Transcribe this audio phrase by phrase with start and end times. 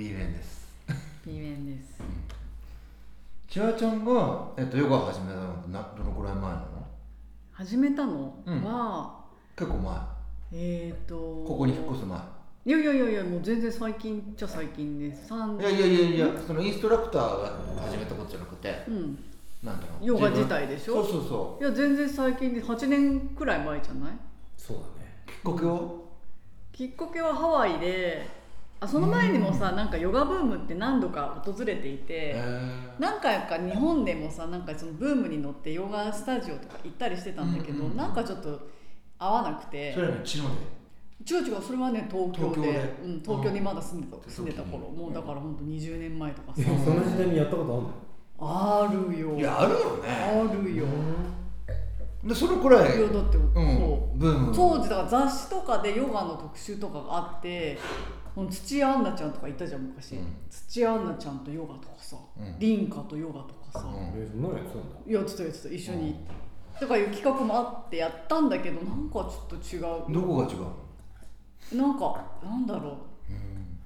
[0.00, 0.66] B 面です。
[1.26, 2.00] B 面です。
[3.50, 6.64] 千葉ちゃんが、えっと、ヨガ始めたのなどのくらい前なの？
[7.52, 8.34] 始めたの？
[8.46, 8.62] うん。
[8.64, 9.94] は、結構前。
[10.54, 12.18] えっ、ー、とここに引っ越す前。
[12.64, 15.26] いやいやいやいやもう全然最近っちゃ最近です。
[15.28, 19.18] 三いやいやいやいやそのインストラクターが始めたことじゃなくてうん。
[19.62, 20.06] なんだろう。
[20.06, 21.04] ヨガ自体でしょ？
[21.04, 24.12] そうそうそいや全然最近で8年くらい前じゃない？
[24.56, 25.24] そうだね。
[25.26, 25.80] うきっかけは？
[26.72, 28.39] きっかけはハワイで
[28.80, 32.42] あその前にもさなんかヨガブームって何度か訪れていて、え
[32.98, 38.68] 何回か日本でもさなんかそのブームに乗ってヨガスタジオとか行ったりしてたんだけど、うんうんうんなんかちょっと
[39.18, 39.92] 合わなくて。
[39.92, 41.34] それはねで。
[41.34, 42.54] 違う違うそれはね東京で。
[42.54, 42.94] 東京で。
[43.04, 44.22] うん、東京にまだ住んでたうん。
[44.32, 44.86] 住んでた頃。
[44.86, 47.90] うんもうだから本当20年前とかえさその時代にやったこと
[48.40, 49.36] あるよ。
[49.36, 50.08] いやあるよね。
[50.08, 50.86] あるよ。
[52.24, 54.18] でそのくらいだって、うんそう。
[54.18, 54.52] ブーム。
[54.54, 57.78] 当時だから雑誌とかでヨガの特集とかがあって
[58.40, 60.34] この土屋アンナちゃんとかいたじゃん昔、うん。
[60.48, 62.58] 土屋アンナちゃんとヨガとかさ、うん。
[62.58, 64.18] リンカとヨガとかさ、うん。
[64.18, 65.12] えそんなのやってたんだ。
[65.12, 65.74] やってたやってた。
[65.74, 66.16] 一緒に、
[66.80, 69.82] とかいう企画もあってやったんだけどなんかちょっと違う。
[70.10, 71.88] どこが違うの？
[71.88, 72.96] なんかなんだろ
[73.28, 73.32] う。
[73.32, 73.78] うん。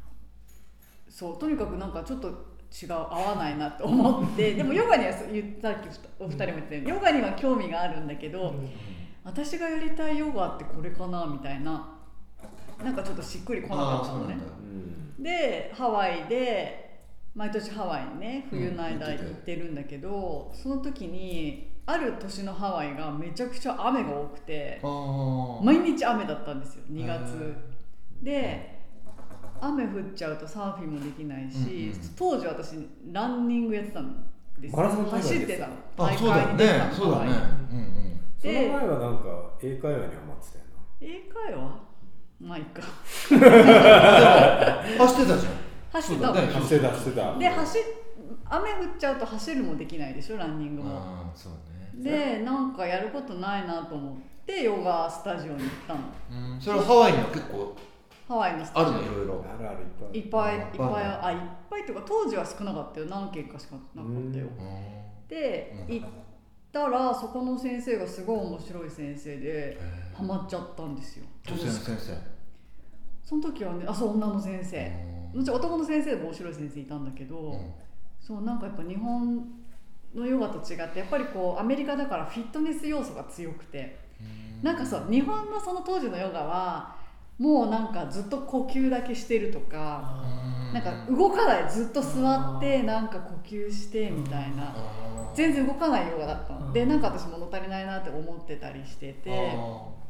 [1.08, 2.96] そうとにかくなんかちょっと違う合
[3.30, 4.54] わないなって思って。
[4.54, 5.88] でもヨガにはそう言ったっけ
[6.20, 6.80] お二人も言ってたよ。
[6.82, 8.54] うにヨガには興味があるんだけど、
[9.24, 11.93] 私がやりたいヨガってこれかなみたいな
[12.82, 14.36] なんかちょっとしっくりこなかったのね。
[15.18, 17.02] でハワイで
[17.34, 24.80] 毎年ハワイにね冬の間うん行ってるんだけど、その時にある年のハワイがめちゃくちゃ雨が多くて
[25.62, 27.56] 毎日雨だったんですよ2月。
[28.22, 28.74] へで
[29.60, 32.76] 雨降っちゃうとサーフィンもできないし、うんうん当時私
[33.12, 34.26] ランニングやってたん
[34.58, 35.74] です走ってたの。
[35.98, 36.94] あそうだよに出てたねの。
[36.94, 37.24] そうだね。
[37.24, 38.20] ハワイうんうん。
[38.38, 40.64] そので前はなんか英会話にハマってたよ
[41.00, 41.93] 英会話？
[42.40, 42.82] まあいいか
[44.98, 45.52] 走ってたじゃん。
[45.92, 46.28] 走ってた。
[46.28, 46.46] のそうだね。
[46.46, 47.38] な走ってた走ってた。
[47.38, 47.78] で走
[48.50, 50.96] 雨降っちゃうと走るもできないでしょランニングも。
[50.98, 52.38] ああそうね。
[52.38, 54.16] でなんかやることないなと思っ
[54.46, 56.00] てヨガスタジオに行ったの。
[56.52, 57.76] うんそれはハワイには結構
[58.28, 58.98] ハワイのスあタジオ。
[58.98, 59.44] るのいろいろ。
[59.58, 59.78] あるある
[60.12, 60.56] いっぱい。
[60.56, 61.38] いっあぱいああいっ
[61.70, 63.06] ぱいっていうか当時は少なかったよ。
[63.06, 64.46] 何件かしかなかったよ。
[65.28, 65.94] でうん。
[65.96, 66.08] 行っ
[66.72, 69.80] たらそこの先生がすごい面白い先生で
[70.12, 71.24] ハマっちゃったんですよ。
[71.46, 72.33] 女性の先生
[73.34, 74.92] その時はねあそう女の先生。
[75.32, 75.38] うん。
[75.38, 77.74] もちろん男の先生も面白い先生いたんだけど、うん。
[78.20, 79.44] そうなんかやっぱ日本
[80.14, 84.04] のヨガと違ってやっぱりこうアメリカだからフィットネス要素が強くて。
[84.62, 86.96] なんかそう日本のその当時のヨガは
[87.38, 90.24] もうなんかずっと呼吸だけしてるとか
[90.72, 91.70] なんか動かない。
[91.70, 94.74] ずっと座ってなんか呼吸してみたいな。
[95.34, 96.72] 全然動かないヨガだったの。
[96.72, 96.88] でうん。
[96.88, 99.30] なんか私物足りないなって思ってたりしてて。
[99.52, 100.03] そ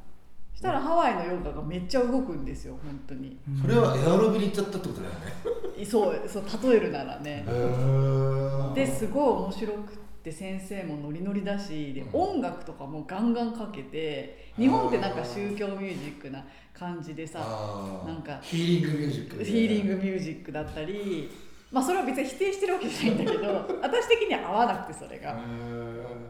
[0.55, 3.37] したらハワイのヨガがめっちゃ動くんですよ本当に。
[3.61, 5.85] それはエアロビに行っちゃったってことだよね。
[5.85, 7.45] そうそう例えるならね。
[8.75, 12.21] ですごい面白くって先生もノリノリだしでうん。
[12.21, 17.41] 音楽とかもガンガンかけて日本ってなんか宗教ミュージックな感じでさ
[18.07, 21.31] なんかヒーリングミュージックヒーリングミュージックだったり
[21.75, 23.53] まあそれは別に否定してるわけじゃないんだけど
[23.83, 25.37] 私的には合わなくてそれが。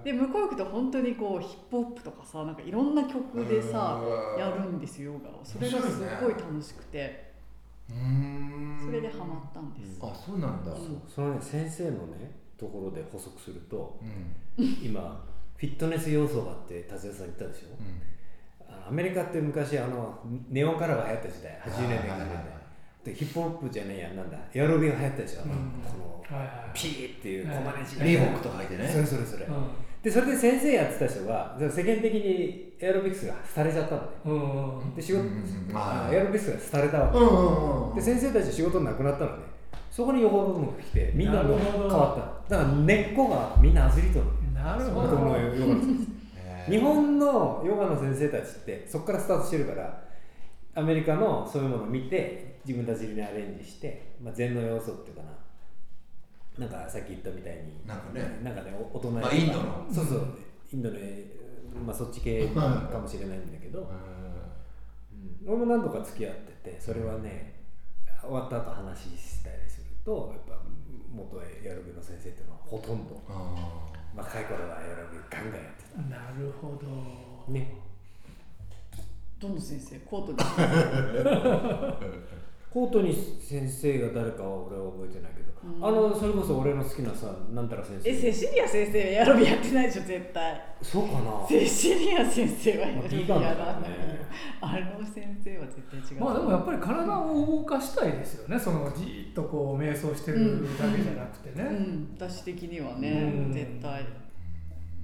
[0.02, 7.34] で向こう行くと本当にこうヒップホップとかさなんかいろんな曲でさうんやるんですよヨガをそれがすごい楽しくて。
[7.90, 10.00] うーんそれでハマったんです。
[10.02, 10.72] あそうなんだ。
[10.72, 10.76] う。
[10.76, 13.98] んそのね先生のねところで補足すると
[14.58, 14.64] うん。
[14.82, 15.22] 今
[15.56, 18.88] フィットネス要素があって達也さん言ったでしょ、うん。
[18.88, 20.18] アメリカって昔あの
[20.48, 22.63] ネオンカラーが流行った時代80年代90年代
[23.04, 24.38] でヒップホップじゃねえやなんだ。
[24.54, 25.42] エアロビが流行ったでしょ。
[25.42, 25.50] うん。
[25.50, 28.88] このはいはいピーっていうはいコマネジリーホックとか履いてね。
[28.88, 29.48] それそれそれ、う
[30.02, 34.08] でそれで先生やってた人が世間的にエアロビクスが廃れちゃったのね。
[34.26, 34.94] んうんうん。
[34.94, 35.34] で仕事、うんうん
[35.70, 35.76] うん。
[35.76, 39.44] あエアロビクスが廃れたわけ、うんうんうんで先生たち仕事なくなったのね。
[39.90, 44.20] そこに予報部門が来てみんな変わっただから根っこがみんなアスリート
[44.52, 45.08] なるほど。
[46.68, 50.02] 日本のヨガの先生たちってそこからスタートしてるから
[50.74, 55.28] アメリカのそういうものを見て自分たちにアレンジして、まあ、禅の要素っていうかな。
[56.58, 57.86] なんかさっき言ったみたいに。
[57.86, 58.40] なんかね。
[58.42, 59.86] なんかねお大人まあインドの。
[59.92, 60.26] そうそう。
[60.72, 60.96] インドの
[61.86, 62.60] まあそっち系か
[62.98, 65.48] もしれないんだけど、ううん。
[65.48, 67.54] 俺も何度か付き合っててそれはね
[68.22, 70.62] 終わった後話したりするとやっぱ
[71.12, 76.86] 元エアロビの先生っていうのはほとんどんあ若い頃はエアロビガンガンやってなるほど。
[77.46, 77.76] たね
[79.48, 80.38] どの先生コートに。
[82.70, 85.54] コートに先生が誰かは俺は覚えてないけど。
[85.80, 88.10] あのそれこそ俺の好きなさなんたら先生。
[88.10, 91.46] えセシリア先生はエアロビやってないでしょ絶対そうかな。
[91.46, 94.26] セシリア先生はエアロまあビやかららないよね。
[94.60, 96.24] あの先生は絶対違う。
[96.24, 98.58] まあでもやっぱり体を動かしたいですよね。
[98.58, 102.16] そのじーっとこう瞑想してるだけじゃなくてね、うん。
[102.16, 103.10] 私的にはね。
[103.10, 103.52] うん。
[103.52, 104.04] 絶対。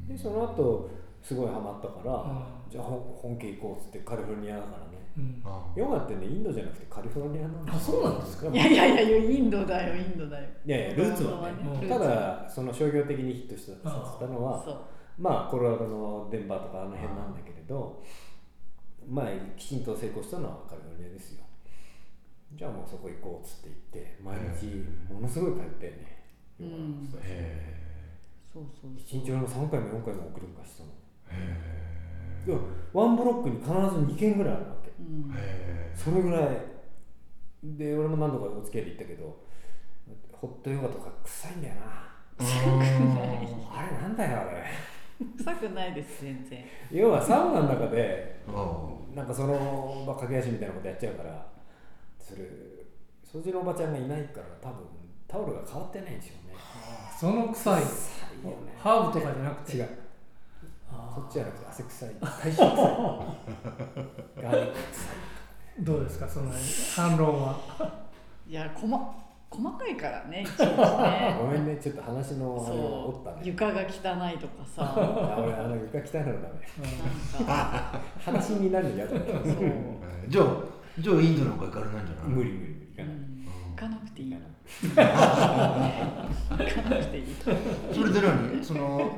[0.09, 0.91] でその後
[1.23, 5.01] すごいハマったから、うんじゃあ本本家行こうっつってカリフォルニアだからね。
[5.19, 5.43] うん。
[5.45, 8.49] あヨガってねインドじゃなくてカリフォルニアなんですあそうなんですか？
[8.49, 10.49] いやいやいやインドだよインドだよ。
[10.65, 11.55] いやいやルーツはね。
[11.83, 14.77] うんただその商業的にヒットしたさせたのはそう
[15.19, 18.03] まあコロラドのデンバーとかあの辺なんだけれど
[19.09, 19.27] まあ
[19.57, 21.45] きちんと成功したのはカリフォルニアですよ。
[22.55, 24.67] じゃあもうそこ行こうっつって行って毎日
[25.13, 26.23] ものすごい通ってね。
[26.61, 26.67] うん。
[26.69, 27.07] ヨガの。
[27.07, 27.77] スタジオへ
[28.53, 28.91] そうそう。
[28.99, 30.91] 一日俺も3回も4回も送り迎えしたの。
[31.31, 31.35] え。
[31.37, 31.80] いや
[32.93, 34.91] ワンブロックに必ず2軒ぐらいあるわけ。
[34.99, 35.33] うん。
[35.37, 36.49] へそれぐらい。
[37.63, 39.45] で俺も何度かお付き合いで行ったけど
[40.33, 41.81] ホットヨガとか臭いんだよな。
[42.41, 42.45] え
[43.71, 44.65] あれなんだよあれ。
[45.37, 46.65] 臭くないです全然。
[46.91, 51.47] 要はサウナの中であなんかその、まあ、駆け足みたいなことやっちゃうから
[52.19, 52.43] それ
[53.23, 54.87] 掃除のおばちゃんがいないから多分
[55.29, 56.55] タオルが変わってないんですよね。
[57.21, 57.83] その臭い。
[57.83, 58.73] 臭いよね。
[58.79, 59.77] ハーブとかじゃなくて？
[59.77, 59.85] 違う。
[59.85, 59.89] あ
[61.15, 62.11] そっちじゃなくて汗臭い。
[62.21, 62.67] 体臭臭い。
[62.67, 66.51] ガーリック臭いーどうですかその
[66.97, 67.57] 反論は？
[68.47, 68.89] いや細
[69.51, 71.39] 細かいからね ね。
[71.41, 73.43] ごめんねちょっと話のあれを折ったね。
[73.45, 73.85] 床が汚
[74.35, 74.95] いとかさ。
[74.97, 76.69] あ俺あの床汚いのダメ。
[76.79, 78.01] うんなんか。
[78.25, 79.13] 話になるの嫌だ
[80.29, 80.47] じゃあ
[80.99, 82.29] じゃあインドなんか行かれないんじゃない？
[82.29, 83.47] 無理無理無理いかない、うん。
[83.71, 84.29] 行かなくていい。
[84.31, 86.73] い行かない。
[86.73, 87.25] かなくていい。
[87.93, 88.65] それで何？
[88.65, 89.11] その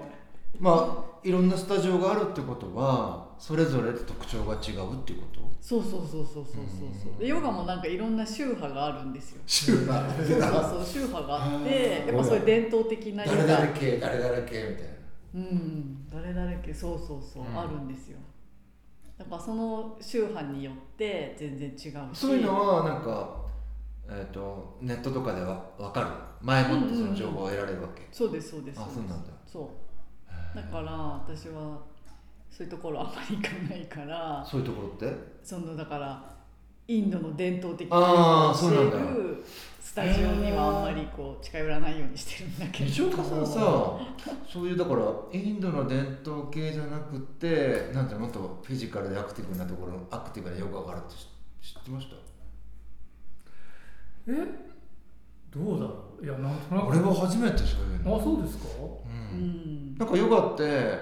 [0.61, 0.71] ま
[1.09, 5.41] あいろんなスタジオがあるってことはそれぞれ特徴が違うっていうこと？
[5.61, 6.55] そうそうそうそうそうそう。
[7.13, 9.43] そうでヨガもなんかいろんな宗派があるんですよ。
[9.47, 10.17] 宗派？
[10.17, 14.93] そうそうそう宗派があってやっぱそういう伝統的なヨ誰ガ々系誰々系みたいな。
[15.35, 16.09] うん。
[16.11, 17.59] 誰々系そうそうそう、うん。
[17.59, 18.19] あるんですよ。
[19.17, 22.19] だからその宗派によって全然違うし。
[22.19, 23.45] そういうのはなんか、
[24.09, 26.07] えー、とネットとかでは分かる？
[26.41, 28.81] 前もってその情報を得られるわけ、そうですそうです。
[28.81, 29.31] あそうなんだ。
[29.47, 29.69] そう
[30.55, 31.79] だから私は
[32.51, 35.13] そういうところあんまり行かないからそういうところって？
[35.43, 36.23] そのだから
[36.89, 38.99] インドの伝統的なんだ。
[39.15, 39.43] る
[39.81, 42.91] スタジオにはあんまりこう近寄らないようにしてるんだけど。
[42.91, 43.55] 西岡さんさ
[44.47, 45.03] そういうだから
[45.33, 51.15] インドの伝統系じゃなくてなんてもっとフィジカルでアクティブなところアクティブなヨガがあるって
[51.63, 52.17] 知知ってました？
[54.33, 54.72] え？
[55.55, 56.25] どうだろう？
[56.25, 56.87] いやなんとなく。
[56.89, 58.65] 俺は初めてそういうのあそうですか？
[58.75, 59.95] ううん。
[59.95, 60.99] んなんかヨガって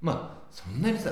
[0.00, 1.10] まあそんなにさ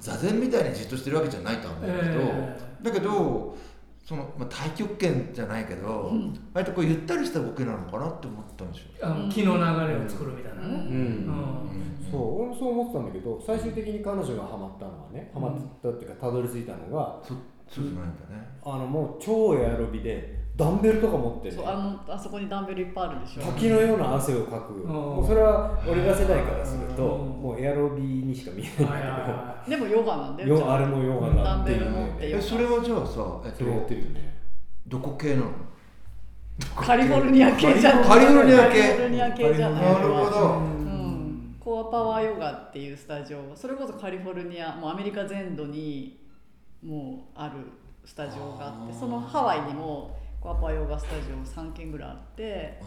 [0.00, 3.56] 座禅みたいにじっとしてるわけじゃないとは思うけど、えだけど
[4.04, 6.38] その、まあ、太極拳じゃないけど、うん。
[6.54, 8.86] 割とこうゆったりした動きなのかなって思ったんですよ。
[9.00, 10.74] ーあの気の流れを作るみたいなね、うん。
[10.74, 10.80] うん。
[10.80, 12.10] うん。
[12.10, 17.34] そう俺もそう思ってたんだけど最終的に彼女がハマったのはねハマったっていうかたどり着いたのがそ
[17.68, 18.46] そうじゃないんだね。
[18.64, 21.74] あのもう超エアロビでダンベルとか持ってねそうあ
[22.08, 23.42] のあそこにダンベルいっぱいあるでしょ。
[23.42, 24.72] 滝のような汗をかく。
[24.72, 24.86] ん。
[24.86, 27.42] もうそれは俺ら世代からするとうん。
[27.42, 28.92] もうエアロビにしか見えない。
[28.92, 30.78] はいはいはでもヨガなんだけどよよあ。
[30.78, 34.38] れもヨガだダンベル持ってねヨえそれはじゃあさ、えっそれやってと、るよね。
[34.86, 35.50] どこ系なの？
[36.74, 38.04] カリフォルニア系じゃない。
[38.04, 38.80] カリフォルニア系。
[38.80, 39.82] カリフォルニア系じゃない。
[39.82, 40.54] なるほいど。
[40.54, 43.54] うん、コアパワーヨガっていうスタジオ。
[43.54, 46.18] それこそカリフォルニアもうアメリカ全土に
[46.82, 47.56] もうある
[48.06, 52.78] スタジオがあってそのハワイにもコアパワーヨガスタジオ3軒ぐらいあって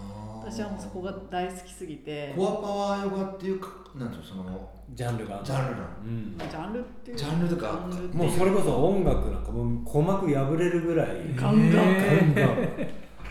[0.41, 2.33] 私はもうそこが大好きすぎて。
[2.33, 5.41] コアパワーヨガっていうか、なんていうのそのジャンルが。
[5.43, 5.87] ジャンルなの？
[6.05, 6.37] うん。
[6.37, 7.17] ジャンルっていう。
[7.17, 11.07] ジャンルとかジャンルっていもうそれこそ音楽なんかもう鼓膜破れるぐらい。
[11.35, 11.83] ガンガン。
[11.83, 12.57] へガンガン。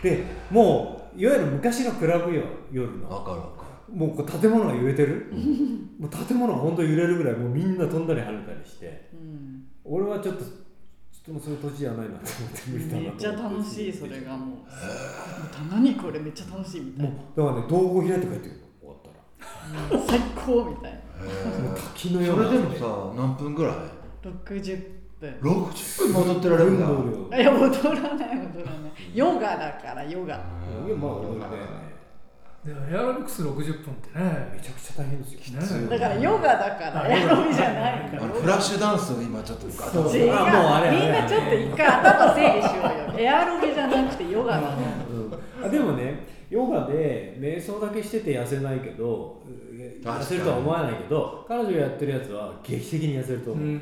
[0.03, 3.09] でもういわゆる昔のクラブよ夜の。
[3.09, 5.33] わかるわかもうこう建物が揺れてる。
[5.99, 9.09] もう建物が本当揺れるぐらいもうみんな飛んだり跳ねたりして。
[9.11, 9.63] うん。
[9.83, 10.43] 俺はちょっと
[11.29, 14.57] ともうそういう土地じゃないなと思って無理だなめっちゃ楽しいそれがもう。
[15.71, 19.99] 何これめっちゃ楽しいみたいもうだからね道後開いて帰ってくる終わったら。
[19.99, 20.99] な最高みたいな。
[21.69, 23.75] もう滝のよそうれなでもさ、何分ぐらい
[24.23, 24.83] ？60
[25.19, 26.79] 分 ?60 分戻ってられるん
[27.29, 27.37] だ。
[27.37, 28.91] いや踊らない踊らない。
[29.13, 30.35] ヨガだからヨガ。
[30.35, 31.88] いやまあ俺ね
[32.65, 34.51] でエアロビクス60分ってね。
[34.53, 35.39] めちゃくちゃ大変ですよ。
[35.39, 38.21] きついだからヨガだからエアロビじゃないから。
[38.27, 40.33] フラッシュダンスを今ちょっと浮かそう違う。
[40.35, 43.19] あもうあれあれみんなちょっと一回頭整理しようよ。
[43.19, 44.77] エアロビじゃなくてヨガなの。
[44.77, 44.81] う
[45.27, 49.41] んあでもねヨガで瞑想だけしてて痩せないけど
[50.03, 53.69] 痩せるとは思わないけど彼女がやってるやつは劇的に痩せるとう思う、ん。
[53.69, 53.73] う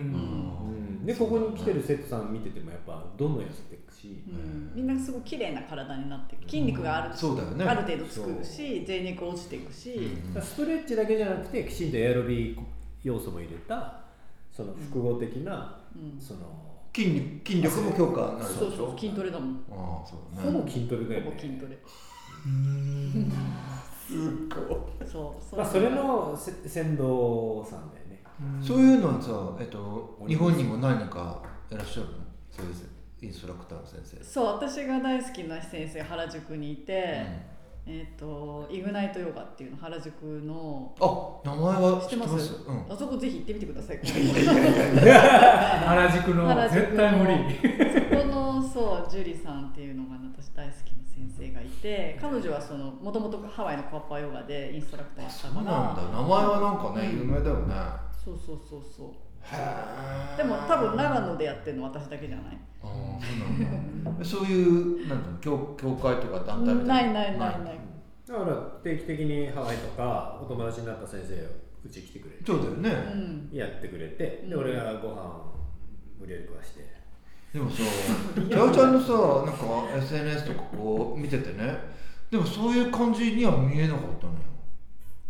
[1.01, 1.05] ん。
[1.05, 4.71] でここに来てる生徒さん見ててもやっぱどんどん痩せていくしうん。
[4.75, 7.65] みんなすごい綺麗な体になって筋肉がある,、そうだよね。
[7.65, 9.93] ある程度つくし贅肉落ちていくし、
[10.35, 12.59] うんストレッチだけじゃなくてきちんとエアロビー
[13.03, 14.01] 要素も入れた
[14.51, 16.21] その複合的な、うん。
[16.21, 16.39] その
[16.95, 19.63] 筋肉筋力も強化になるそうそう筋トレだもん。
[19.71, 20.51] ああそうだね。
[20.51, 21.25] ほぼ筋トレだよね。
[21.27, 21.77] ほぼ筋トレ。
[24.07, 24.17] すっ
[24.49, 28.23] ごそうそう、まあ、それのせ先導さんだよね。
[28.63, 32.13] いそういうのはさえっと日本にも何人かいらっしゃるの？
[32.49, 32.73] そういう
[33.21, 37.25] インストラクターの先生そう私が大好きな先生原宿にいて、
[37.88, 42.51] えっ、とイグナイトヨガっていうの原宿のあ名前は知ってます？
[42.53, 42.86] ようん。
[42.93, 44.00] あそこぜひ行ってみてください。
[44.05, 44.13] 原
[46.12, 47.38] 宿の原宿の絶対無理。
[48.12, 56.01] そこのそうジュリさんっていうのが私大好きな先生がいて彼女はそのもともとハワイのカッパヨガでインストラクターやったそうからなんだ。
[56.03, 57.74] 名前はなんかね有名だよね。
[58.24, 59.07] そうそうそうそう
[60.38, 62.58] でも多分長野でやってるの私だけじゃない？
[62.84, 64.24] ああそうなんだ。
[64.25, 67.01] そういうなんていうの教教会とか団体みたな？
[67.01, 67.60] いいなないない。
[67.60, 67.79] ない。
[68.27, 71.34] だから定期的にハワイとかお友達になった先生
[71.86, 74.60] うち来てくれてそうだよね、うんやってくれてでうん。
[74.60, 75.41] 俺がご飯
[76.20, 76.98] 無理やり食わして。
[77.53, 77.77] でもさ
[78.36, 79.13] キャオちゃんのさ
[79.46, 81.77] なんか SNS とかこう見ててね。
[82.29, 84.39] でもそういう感じには見えなかったのよ。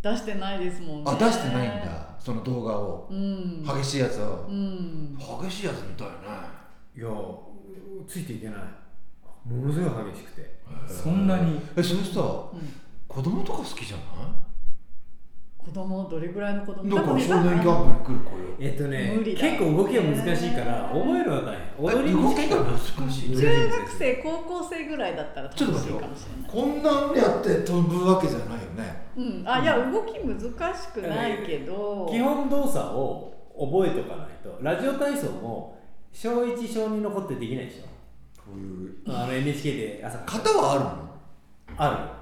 [0.01, 1.11] 出してないですもんね。
[1.11, 1.96] あ出してないんだ
[2.27, 3.63] その動画をうん。
[3.63, 4.45] 激しいやつを。
[4.49, 5.17] うん。
[5.17, 6.13] 激しいやつみたいね。
[6.93, 7.07] いや
[8.05, 8.55] ついていけない。
[9.45, 10.59] ものすごい激しくて。
[10.89, 11.61] そんなに。
[11.77, 12.59] えそれさうん。
[13.07, 14.03] 子供とか好きじゃな
[15.67, 18.37] 子供どれぐらいの子供いだからね少年キャンプに来る子よ。
[18.57, 22.01] えっとね結構動きが難しいから覚えるのは大変。
[22.01, 25.99] 踊りに近いかな動きが難しい中学生高校生ぐらいだったら楽しいちょっと待ってよ。
[25.99, 26.51] かもしれない。
[26.51, 29.07] こんなんやって飛ぶわけじゃないよね。
[29.17, 30.39] うん、あいや動き難
[30.75, 32.07] しくないけど。
[32.09, 34.57] 基本動作を覚えとかないと。
[34.61, 35.77] ラジオ体操も
[36.13, 37.81] 小1小2の子ってできないでし
[38.37, 38.95] こういう。
[39.05, 41.07] ょあの NHK で朝型はあるの？
[41.77, 42.16] あ肩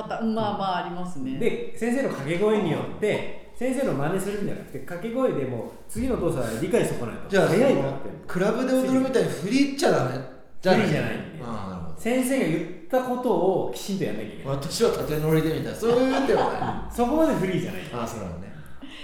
[0.00, 1.32] うんまあまあありますね。
[1.34, 10.10] るで先生の掛け声によって先生の真似するんじゃなくて掛け声でもう次の動作は理解しとかないとじゃあ早いからそのクラブで踊るみたいに振り入っちゃダメ？
[10.10, 12.00] フリーじゃないんでああなるほど。
[12.00, 14.46] 先生が言ったことをきちんとやんなきゃいけない。
[14.56, 15.74] 私は縦乗りでみたいな。
[15.74, 16.94] そういうんではない。
[16.94, 17.82] そこまでフリーじゃない。
[17.92, 18.43] ああそうなのね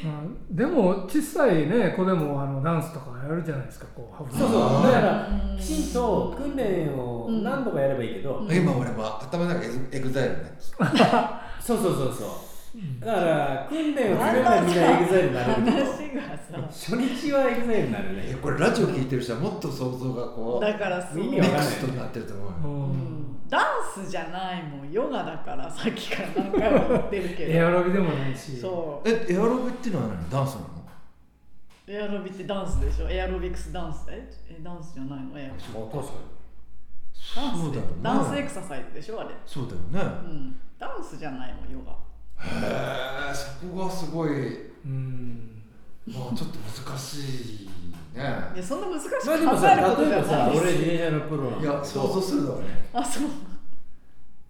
[0.04, 5.28] うんでも小さいね子でもあのダンスとかやるじゃないですかこうそうそうだから
[5.58, 8.52] きちんと訓練を何度かやればいいけど、うん。
[8.52, 10.52] 今俺も頭の中エグエグザイルね
[11.60, 13.04] そうそうそうそう。
[13.04, 15.54] だから訓練をすればみんなエグザイルになる。
[16.10, 18.22] けど初日はエグザイルになるね。
[18.26, 22.52] えこれラジオ聞いてる人はもっと想像がこうだからそう、意味わかんないネクストになってると思うよ。
[22.64, 23.09] うんうん
[23.50, 27.52] ダンスじゃないもんヨガだからさっきから何回も言ってるけど。
[27.52, 28.56] エアロビでもないし。
[28.56, 30.30] そえエアロビっていうのは何？
[30.30, 30.66] ダンスなの？
[31.88, 33.10] うエアロビってダンスでしょ。
[33.10, 35.38] エアロビクスダンスええダンスじゃないの？
[35.38, 36.14] エアロビあ確か
[37.34, 39.30] ダンスダンスエクササイズでしょあれ。
[39.44, 40.12] そうだよね。
[40.24, 40.56] うん。
[40.78, 41.92] ダンスじゃないもんヨガ。
[41.92, 44.70] へえそこがすごい。
[44.84, 45.62] うん。
[46.06, 47.70] まあちょっと難しい
[48.14, 48.52] ね。
[48.54, 52.88] いやそんな難しく考えることじ例えばさゃないです俺自転車のプロなんいだけや想像どするだろうね。
[52.92, 53.22] あそう。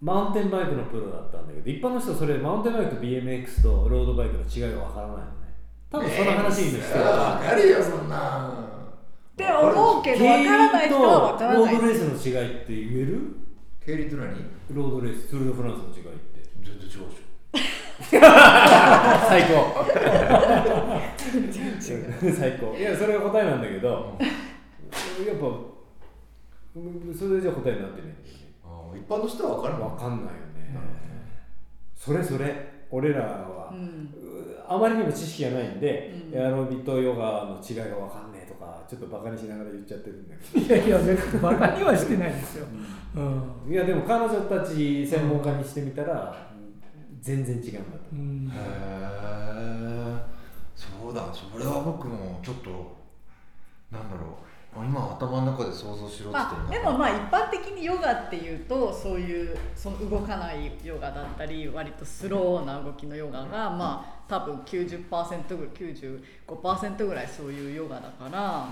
[0.01, 5.29] マウンテンバイクのプロだったんだけど一般の人はそれマウンテンバイクと BMX とロードバイクの違いがわからないのね。
[5.91, 8.49] 多分その話にしてわはかるよそんな。
[9.33, 11.73] って思うけど分からない人は分からない。
[11.73, 13.19] ロードレースの違いって言える？
[13.85, 14.35] 経理と何？
[14.71, 16.49] ロードレースツール・ド・フランスの違いって。
[16.63, 17.01] 全然違うでしょ
[18.09, 19.81] 最高。
[21.79, 22.75] 最高。
[22.77, 24.25] いやそれが答えなんだけどや
[25.33, 25.45] っぱ
[26.75, 28.21] うんそれでじゃあ答えになってないんだよね。
[28.63, 30.31] ああ一般の人は分からないわかんないよね。
[31.95, 32.71] それそれ。
[32.93, 34.13] 俺らは、うん。
[34.67, 36.37] あまりにも知識がないんで、うん。
[36.37, 40.65] エアロビとヨガの違いがわかんねえとかちょっとバカにしながら言っちゃってるんだけど。
[40.75, 42.65] いやいや別にバカにはしてないですよ、
[43.15, 43.71] うん。
[43.71, 46.50] いやでも彼女たち専門家にしてみたら、
[47.21, 48.03] 全然違うんだと。
[48.11, 48.51] うん。
[48.51, 50.21] へえ
[50.75, 51.33] そうだ。
[51.33, 52.97] それは僕もちょっと
[53.91, 54.51] なんだろう。
[54.73, 65.93] 今頭の中で想像しろってでもまあ一般的にヨガっていうとそういうその動かないヨガだったり割とスローな動きのヨガがまあ多分90%ぐらい
[66.53, 68.67] 95%ぐらいそういうヨガだから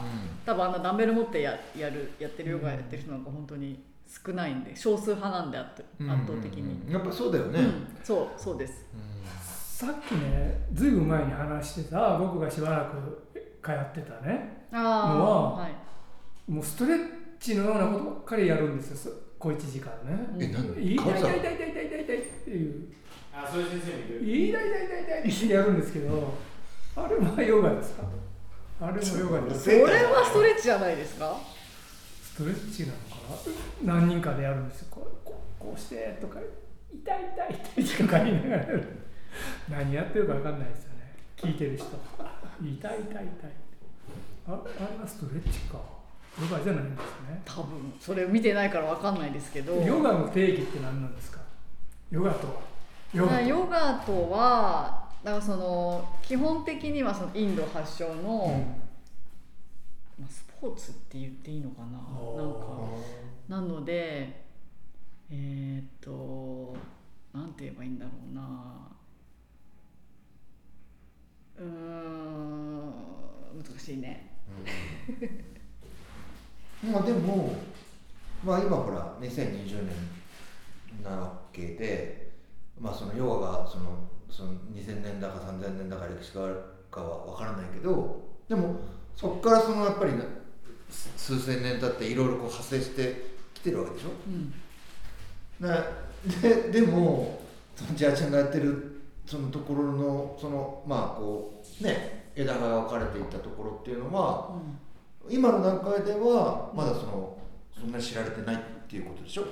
[0.46, 6.12] 多分あんなダンベル持ってややるやってるヨガやってる人なんか本当に少ないんで少数派なんであってうん。
[6.12, 7.88] 圧倒的に、うんやっぱそうだよね、うん。
[8.04, 8.86] そうそうです。
[9.78, 13.28] さっきねずいぶん前に話してた僕がしばらく
[13.64, 14.66] 通ってたね。
[14.72, 16.52] あのはあはい。
[16.52, 17.00] もうストレッ
[17.40, 20.28] チのようなことばっかりやるんですよ小1時間ね。
[20.40, 20.74] え何？
[20.74, 22.94] 痛い痛い痛い痛い痛い痛い痛いっていう
[23.32, 26.34] あそういう先生もいる痛い痛い痛い痛いってやるんですけど
[26.96, 28.04] あれはヨガですか
[28.82, 31.38] あれもヨガですそれはストレッチじゃないですか
[32.22, 32.94] ストレッチなの
[33.84, 34.88] 何人かでやるんですよ。
[34.92, 36.40] こうこうしてとか
[36.94, 38.66] 痛い痛い痛いとか言いながら
[39.70, 41.14] 何やってるか分かんないですよね。
[41.38, 41.86] 聞いてる人。
[42.62, 43.52] 痛い痛い痛い。
[44.48, 45.78] ああれはストレッチか。
[46.42, 47.42] ヨガじゃないんですね。
[47.46, 49.74] 多分それ見てないから分かんないですけど。
[49.76, 51.40] ヨガの定義って何なんですか？
[52.12, 52.54] ヨガとは？
[53.14, 53.42] ヨガとは？
[53.42, 58.66] ヨガとはだからその基本的にはそのインド発祥の、
[60.18, 61.88] まあ、スポーツって言っていいのかな。
[61.92, 62.08] なんか
[63.50, 64.46] なので
[65.32, 66.78] えーっと
[67.34, 68.42] なんて言えばいいんだろうな。
[71.60, 72.94] うん
[73.58, 74.38] 難しいね。
[76.84, 77.54] まあでも
[78.44, 82.32] まあ今ほら2020年なわけで
[82.80, 88.80] まあそのヨガがそのその2000年だか3000年だか歴史があるかは分からないけどでも
[89.16, 90.14] そこからそのやっぱり
[91.18, 93.29] 数千年経っていろいろこう派生して
[93.62, 94.10] きてるわけでしょ？
[94.28, 94.54] うん。
[95.70, 95.84] な
[96.42, 97.42] で でも
[97.76, 104.52] そのジャーちゃんがやってるそのところのそのまあこうね枝葉が分かれていったところっていうのは
[105.30, 107.38] 今の段階ではまだその
[107.78, 109.44] そんなに知られてないっていうことでしょ？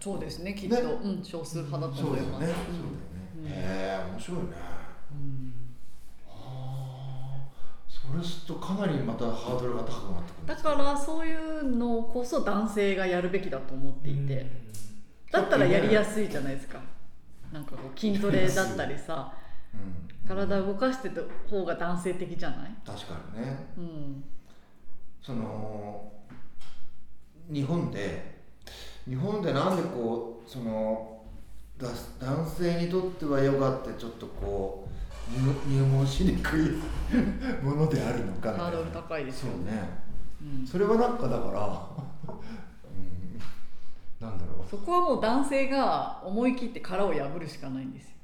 [0.00, 0.80] そうですねきっと、ね。
[0.82, 2.88] うん、少数派だとそうだよね、思いますそうだよね、
[3.38, 4.42] うんへえ面白いね
[5.12, 5.52] うん
[6.28, 7.48] はあ
[7.88, 14.46] それするとかなりまたハードルが高くなってくるんだからそういうのこそ男性がやるべきだと思っていて、
[15.30, 16.80] だったらやりやすいじゃないですか。
[17.52, 19.32] なんかこう筋トレだったりさ。
[19.74, 20.06] うん。
[20.26, 22.74] 体を動かしてた方が男性的じゃない？
[22.84, 23.66] 確かにね。
[23.78, 24.24] うん。
[25.22, 26.12] その
[27.48, 28.40] 日本で
[29.08, 31.22] 日本でなんでこうその
[31.78, 34.85] だ男性にとってはヨガってちょっとこう
[35.28, 36.70] 入入門しにくい
[37.62, 39.88] ものであるのかハードル高いですよそうね。
[40.40, 40.66] うん。
[40.66, 41.60] それはなんかだから、
[42.28, 44.70] うん、なんだろう。
[44.70, 48.14] そこはもう男性が思い切って殻を破るしかないんですよ。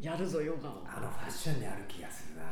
[0.00, 0.82] やるぞヨガを。
[0.86, 2.42] あのファッションにある気がするな。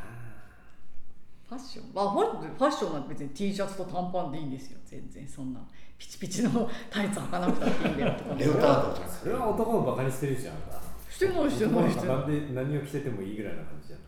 [1.47, 1.93] ファッション？
[1.93, 4.79] まあファファッションは別に T シャツと短パンでいいんですよ。
[4.85, 5.59] 全然そんな
[5.97, 10.55] ピチピチのタイツ履かなくたっていいんだよとかレオタードそれは男をバカにしてるじゃん。
[10.55, 10.81] か
[11.13, 12.31] してないしてないしてない。
[12.31, 13.99] で何を着ててもいいぐらいな感じじゃん。
[13.99, 14.03] い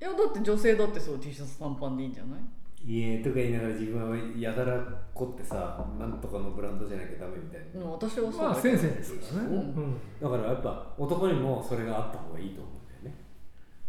[0.00, 2.40] やだって女性だってそう T シャツ短パンでいいんじゃない？
[2.82, 4.78] 家とか言いながら自分はやたら
[5.14, 7.80] こってさなんとかのブランドじゃなきゃダメみたいな。
[7.84, 9.54] うん私はそうまあ先生ですからね、うん。
[9.54, 9.96] うん。
[10.20, 13.24] だからやっぱ男にもそれがあった方がいいと思うんだよね。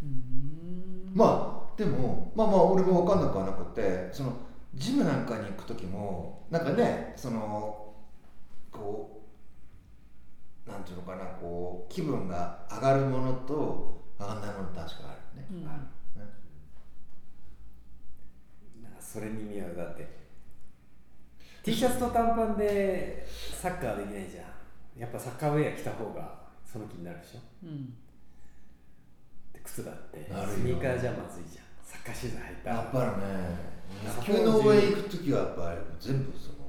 [0.03, 1.11] うーん。
[1.15, 4.33] まあでもまあまあ俺も分かんなくはなくてその
[4.75, 7.93] ジムなんかに行く時もなんかねその
[8.71, 9.20] こう
[10.67, 15.69] なんていうのかなこう気分が上がるものと上がらないものって確かあるよね、うん。
[15.69, 15.79] ある
[16.21, 16.31] ね
[18.83, 20.21] なんかそれに見合うだって。
[21.63, 24.99] T シャツと短パンでサッカーできないじゃん。
[24.99, 27.39] やっぱサッカーウェア着た方がその気になるでしょ。
[27.63, 27.93] うん。
[29.53, 30.25] で靴だって。
[30.27, 31.65] スニーカーじゃまずいじゃん。
[31.83, 33.71] サッカーシューズ履いたやっぱりね。
[34.05, 36.60] 野球の応援行く時はやっぱり全部その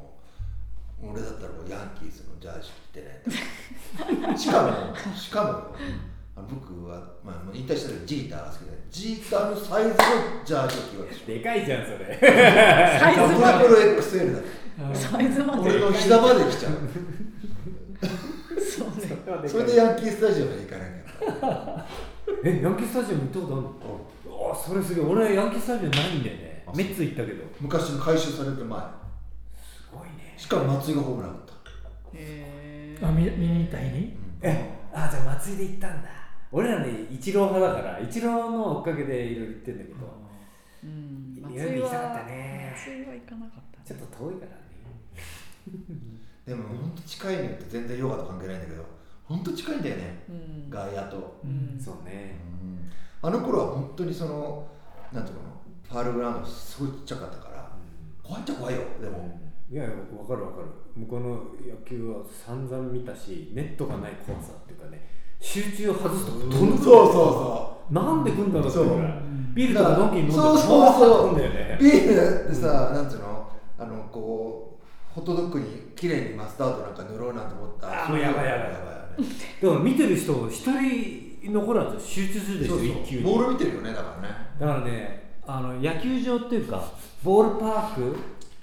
[1.02, 5.48] 俺だったらもうヤンキースのジャージ着てね しかもしかも。
[6.34, 9.94] あの僕は、まあ、もう引退した時ジーターが好きでジーターのサイズの
[10.46, 12.18] ジャージを着るわけでかいじゃんそれ。
[12.98, 15.60] サイズダまブル XL だサイズまで。
[15.70, 16.72] 俺の膝まで来ちゃう。
[18.58, 18.88] そう
[19.42, 19.48] ね。
[19.48, 21.86] それでヤンキースタジアムに行かなきゃ。
[22.44, 23.62] えヤンキースタジアム行ったことある
[24.32, 24.52] の？
[24.52, 25.04] あそれすげえ。
[25.04, 26.64] 俺ヤンキースタジアムないんだよね。
[26.66, 27.44] あメッツ行ったけど。
[27.60, 28.80] 昔の回収される前。
[28.80, 31.52] すごいねしかも松井がホームラン打った。
[32.14, 34.16] へあ見見に行った日に？
[34.42, 36.08] えあじゃあ松井で行ったんだ。
[36.50, 39.96] 俺らねイチロー派だからイチローの追っかけでいろいろ行ってんだけど。
[40.84, 41.54] ーうん。
[41.54, 42.74] いろいろ行きたかったね。
[42.76, 44.58] 松井は行かなかったちょっと遠いからね。
[46.44, 48.84] でも本当近いのって全然ヨガと関係ないんだけど
[49.22, 50.68] 本当近いんだよねうん。
[50.68, 51.80] 外野と、うん。
[51.80, 52.34] そうね。
[52.60, 52.90] うん。
[53.22, 54.66] あの頃は本当にその
[55.12, 55.42] なんていうの
[55.88, 57.70] ファールグラウンドすごいちっちゃかったから
[58.24, 59.38] 怖いっちゃ怖いよでも、
[59.72, 60.66] いやいや分かる分かる。
[60.94, 61.28] 向こうの
[61.66, 65.08] 野球は散々見たしネットがない怖さっていうかね
[65.40, 69.12] 集中を外すと飛んでくるそうそうなんで来んだろうってそうぐらい
[69.54, 71.28] ビールとかドンキに飲んでそうそうそう。
[71.30, 71.78] 来んだよね。
[71.80, 73.50] ビールでさ、なんていうの？
[73.78, 78.04] あのこうホットドッグに綺麗にマスタードなんか塗ろうなんて思った。
[78.04, 79.24] あーもうやばいやばいやばいやばい。
[79.62, 80.66] だから見てる人一
[81.42, 83.02] 人残らず集中するでしょそうそう。
[83.02, 83.22] 一球に。
[83.24, 84.34] ボール見てるよねだからね。
[84.60, 86.92] だからねあの野球場っていうか
[87.24, 88.16] ボールパーク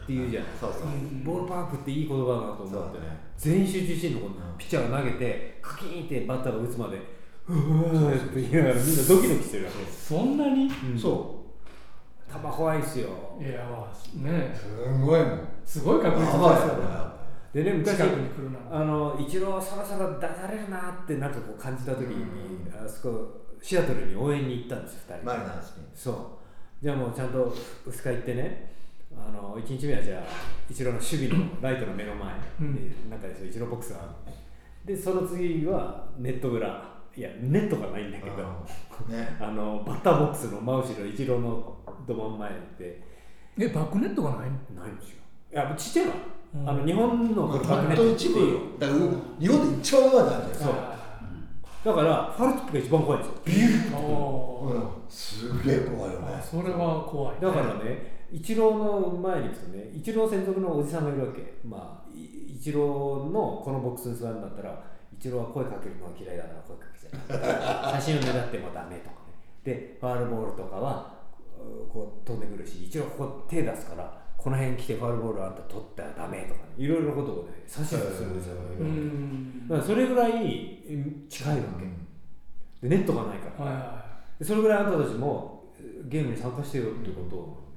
[0.10, 0.46] っていうじゃん。
[0.60, 0.82] そうそう、
[1.24, 3.20] ボールパークっていい言葉だなと思ってそうだね。
[3.38, 4.36] 全員集中してんのこの。
[4.58, 6.98] ピッチャーが投げてカキーンってバッターが打つまで
[7.48, 9.86] うわーって言いながらみんなドキドキしてるわけ。
[9.86, 10.64] です、そんなに？
[10.66, 11.46] うん、そ
[12.28, 13.10] 球怖いっすよ。
[13.40, 14.52] いやまあね。
[14.54, 15.48] うすごいもん。
[15.64, 17.10] すごい確率ですよよね
[17.54, 22.26] でね昔近くに来るなあのイチローそろそろ出されるなってなんかこう感じた時に、
[22.72, 25.26] あそこシアトルに応援に行ったんですよ2人。
[25.26, 26.16] マリナーズにそう。
[26.82, 27.54] じゃあもうちゃんと
[27.86, 28.79] 薄カ行ってね
[29.18, 30.24] あの1日目はじゃあ
[30.70, 32.76] イチローの守備のライトの目の前うん。
[32.76, 34.34] で、なんかそうイチローボックスがある
[34.86, 37.00] でその次はネット裏。
[37.16, 38.36] いやネットがないんだけど。
[39.10, 39.36] ね。
[39.40, 41.76] あのバッターボックスの真後ろイチローの
[42.08, 43.02] ど真ん前で。
[43.58, 44.82] えバックネットがないの？
[44.82, 45.16] ないんですよ。
[45.52, 46.14] いやちっちゃいわ、
[46.54, 46.70] うん。
[46.70, 48.16] あの日本のバックネッ本当トっていう。
[48.16, 48.60] 一部よ。
[48.80, 49.00] だから
[49.40, 50.64] 日本で一番上まであるんだよ。
[50.64, 50.74] そう。
[51.86, 53.42] だからファウルティップが一番怖いんですよ。
[53.46, 55.10] ビューおーうん。
[55.10, 56.28] すげえ怖いよね。
[56.38, 61.54] あそれは怖いだからね、イチローの前に行くとね、イチロー専属のおじさんがいるわけ。
[61.66, 68.02] まあ、いイチローのこのボックスに座るんだったら、イチローは声かけるのが嫌いだから声かけちゃう。
[68.02, 69.34] 写真を狙ってもダメとかね。
[69.64, 71.20] で、ファールボールとかは、
[71.58, 78.56] うこう飛んでくるし、イチローここ手出すから、この辺来てファールボールあんた取ったらダメとかね、いろいろなことをね、指図するんですよ。
[78.80, 81.64] うーんだからそれぐらいうん近いわ
[82.82, 82.88] け。
[82.88, 83.66] で、ネットがないから。
[83.66, 85.66] はいはいはいでそれぐらいあんたたちも
[86.06, 87.69] ゲームに参加してよっていうことを。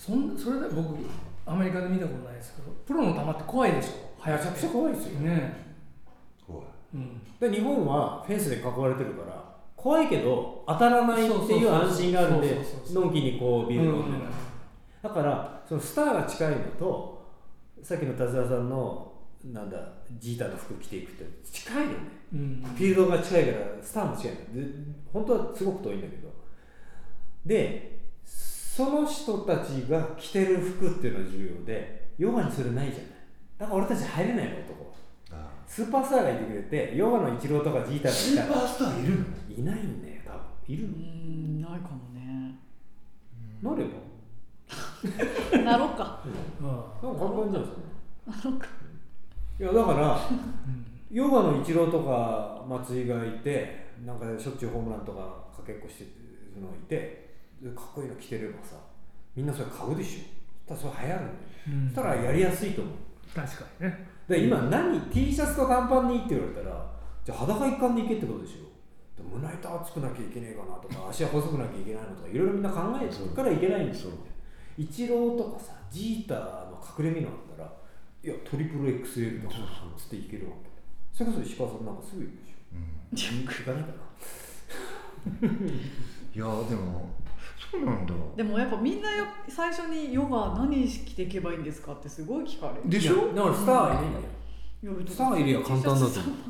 [0.00, 0.96] そんそれで僕
[1.44, 3.90] アメリカで見たことないですけどプロの球って怖いでしょ？
[4.18, 5.52] 速くちゃ怖いですよね。
[6.46, 6.64] 怖い。
[6.94, 9.44] うんで日本はフェンスで囲われてるから
[9.76, 12.56] 怖いけど当たらないっていう安心があるんで
[12.92, 14.22] のんきにこうビール飲ん
[15.02, 17.28] だからそのスターが近いのと
[17.82, 19.12] さっきの達田さんの
[19.44, 19.78] なんだ
[20.18, 21.98] ジーターの服着ていくって近いのね。
[22.32, 24.32] うんフィールドが近いからスターも近い。
[24.32, 24.68] ので
[25.12, 26.28] 本当はすごく遠いんだけど。
[27.46, 27.89] で
[28.80, 33.06] その人たちが着てる服っていうのは重要でヨガにそれないじゃない。
[33.58, 34.90] だから俺たち入れないの男は。
[35.32, 38.54] あスーパースターがいてくれてヨガのイチローとかジータスーーがいた。
[38.54, 39.24] らパースターいるの？
[39.58, 40.40] いないんだよ多分。
[40.74, 42.58] いるうーんないかもね。
[43.62, 45.60] のなれば？
[45.62, 46.22] なろうか。
[46.24, 46.66] うん。
[46.66, 47.64] なんか簡単じゃん
[48.40, 48.60] そんな
[49.58, 50.18] いやだから
[51.10, 55.18] ヨガのイチローとか松井がいてなんかしょっちゅうホームランとか
[55.54, 56.04] かけっこして
[56.54, 57.29] るのがいてで
[57.68, 58.76] かっこいいの着てればさ
[59.36, 60.74] みんなそれ買うでしょ。
[60.74, 61.84] そしたらそれ流行るんだようん。
[61.88, 62.94] そしたらやりやすいと思う。
[63.34, 64.06] 確かにね。
[64.28, 66.90] で今何 T シャツと短パンにって言われたら
[67.24, 68.70] じゃあ裸一貫でいけってことでしょ。
[69.22, 73.30] で胸板厚くなきゃいけねえかなとか 足は細くなきゃいけないのとかいろいろみんな考えてる。
[73.30, 74.12] からいけないんですよ。
[74.78, 77.72] イチローとかさジーターの隠れ身のあったら
[78.22, 79.56] いやトリプル XL とか
[79.96, 80.70] つっていけるわけ。
[81.12, 82.32] それこそ石川さんなんかすぐ行く
[83.12, 83.32] でしょ。
[83.42, 83.94] 行かないかな。
[86.32, 87.10] いやでも
[87.70, 88.14] そうなんだ。
[88.36, 92.88] でもやっぱみんなよ最初にヨガ何着ていけばいいんですかってすごい聞かれる。
[92.88, 93.32] でしょ？
[93.34, 94.24] だからスターいないんだよ。
[94.82, 96.06] いやスターいりゃ簡単だと。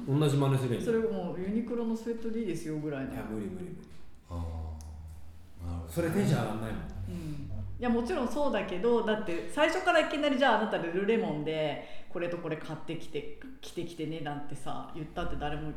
[0.07, 0.83] 思う同じ真似すればいい。
[0.83, 3.13] それもうユニクロのスウェットでいいですよぐらいの。
[3.13, 3.77] いや無理無理無理。
[4.31, 15.73] ああなるほどそれテンション上がんないもんうんいやもちろんそうだけどだって最初からいきなりじゃああなたルルレモンでこれとこれ買ってきて着てきてねなんてさ言ったって誰も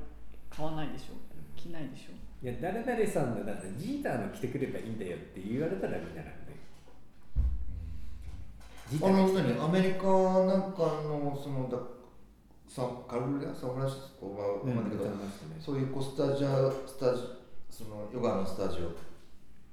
[0.50, 1.14] 買わないでしょ。
[1.56, 2.12] 着ないでしょ
[2.44, 6.54] いや誰々さんのだからジーターの着てくればいいんだよって言われたらみんななんで
[8.92, 9.00] ジー。
[9.00, 9.66] タあの何？
[9.66, 11.78] アメリカなんかのそのだ
[12.68, 15.06] サンカルレアサンフランシスコは分かんないけど、
[15.64, 17.22] そういうこうスタジアスタジ
[17.70, 18.92] そのヨガのスタジオっ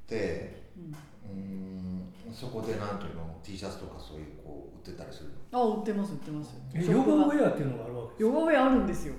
[0.06, 0.94] てうん。
[0.94, 5.58] うーんそこでなんていうの？T シャツとかそういうこう売ってたりするの？
[5.60, 6.54] あ売ってます売ってます。
[6.72, 9.14] えヨガウェアっていうのがあるわけヨガウェアあるんですよ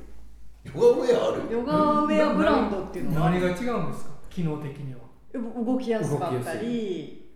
[0.64, 1.52] ヨガウェアある？
[1.52, 4.12] ヨガウェアブランドっていうのが何が違うんですか？
[4.30, 5.00] 機能的には。
[5.34, 7.30] う動きやすかったり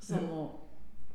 [0.00, 0.60] その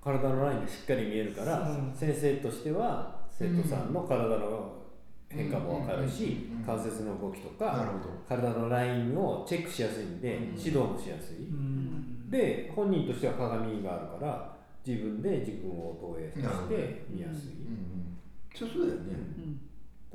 [0.03, 1.93] 体のラインがしっかり見えるから、うん。
[1.95, 4.83] 先生としては生徒さんの体の
[5.29, 8.05] 変化も分かるし、関節の動きとかなるほど。
[8.29, 10.43] 体のラインをチェックしやすいんで、うん。
[10.49, 12.29] 指導もしやすい、うん。
[12.29, 18.17] で本人としては鏡があるから自分で自分を投影して見やすい、うんうん。
[18.53, 19.59] そうそうだよね、うん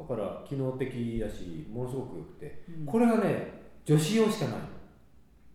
[0.00, 2.62] だから機能的だしものすごくよくて。
[2.68, 2.86] うん。
[2.86, 4.54] これがね女子用しかない。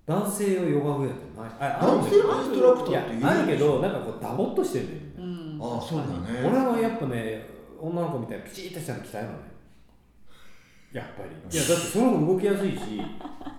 [0.05, 1.49] 男性用ヨガウェアってない。
[1.59, 5.23] あある男性のインストラクターっているあるけどなんかこうダボっとしてるんだよみ
[5.55, 5.73] んなうん。
[5.73, 6.47] ああそうだね。
[6.47, 7.47] 俺はやっぱね
[7.79, 9.35] 女の子みたいにピチッとしたの着たいのね。
[10.93, 11.57] やっぱり。
[11.57, 13.01] いやだってその方が動きやすいし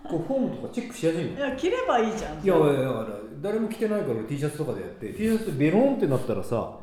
[0.09, 2.43] こうフォームとかチェックしやすいのいや着ればいいじゃん。
[2.43, 3.07] いやいやだから
[3.43, 6.79] 誰も着てないから T シャツとかでやって T シャツベロンってなったらさ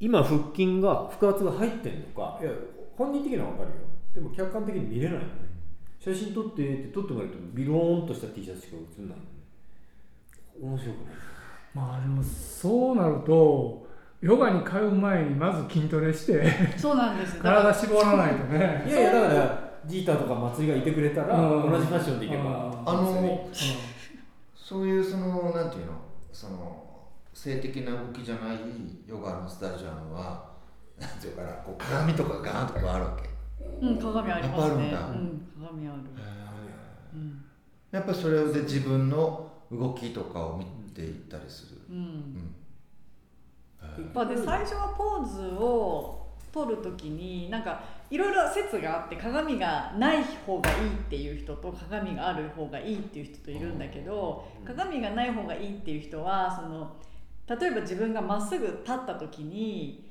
[0.00, 2.50] 今腹筋が腹圧が入ってんのかいや
[2.96, 3.74] 本人的には分かるよ。
[4.14, 5.26] でも客観的に見れないのね。
[5.98, 9.30] 写真撮ってって撮ってもらうとビローンとした T シャツしか写んないのね。
[10.60, 11.14] 面白くない。
[11.74, 13.86] まあでもそうなると
[14.22, 18.84] ヨガに通う前にまず筋トレしてそうなんです体絞らないとね。
[18.88, 21.72] いやいやだからジーターとか松井がいてくれたらうん。
[21.72, 22.82] 同じファッションでいけば。
[22.86, 23.48] あの
[24.54, 25.92] そういうそのなんていうの？
[26.32, 26.86] その
[27.32, 28.58] 性的な動きじゃない
[29.06, 30.55] ヨガのスタジアムは
[31.20, 33.28] ていうかなこう鏡とかガーンとかあるわけ。
[33.80, 34.90] うん鏡ありますね。
[34.90, 35.98] やっぱあるうん鏡ある。
[37.14, 37.44] うん。
[37.90, 41.98] やっぱそれで自分の動きとかを見ていったりする、ううん。
[41.98, 42.54] ん
[44.14, 56.96] まあで最初はポーズを取る時になんかいろいろ説があって鏡がない方がいいっていう人と鏡がある方がいいっていう人といるんだけど鏡がない方がいいっていう人はその
[57.48, 60.05] 例えば自分がまっすぐ立った時に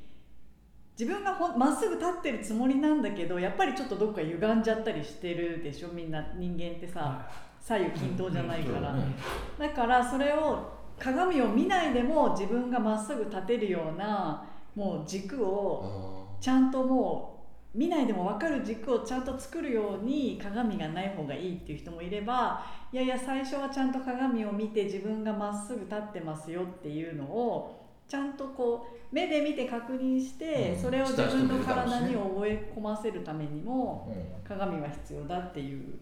[0.97, 7.27] 自分がほんまっすぐ立ってるつもりなんだけどやっぱりちょっとどっか歪んじゃったりしてるでしょみんな人間ってさ
[7.59, 8.93] 左右均等じゃないから。
[8.93, 9.15] うん
[9.59, 30.81] だからそれを鏡を見ないでも自分がまっすぐ立てるようなもう軸をあちゃんともう見ないでも分かる軸をちゃんと作るように鏡がない方がいいっていう人もいればいやいや最初はちゃんと鏡を見て自分がまっすぐ立ってますよっていうのをちゃんとこう目で見て確認して、うん。
[30.81, 34.57] それを自分の体に覚え込ませるためにもーうん。
[34.57, 35.99] 鏡が必要だっていう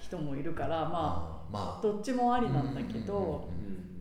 [0.00, 1.82] 人もいるからまあまあ。
[1.82, 3.16] どっちもありなんだけど。
[3.16, 3.64] うん。
[3.64, 3.68] うん。
[3.68, 3.78] うん。
[3.78, 3.94] うん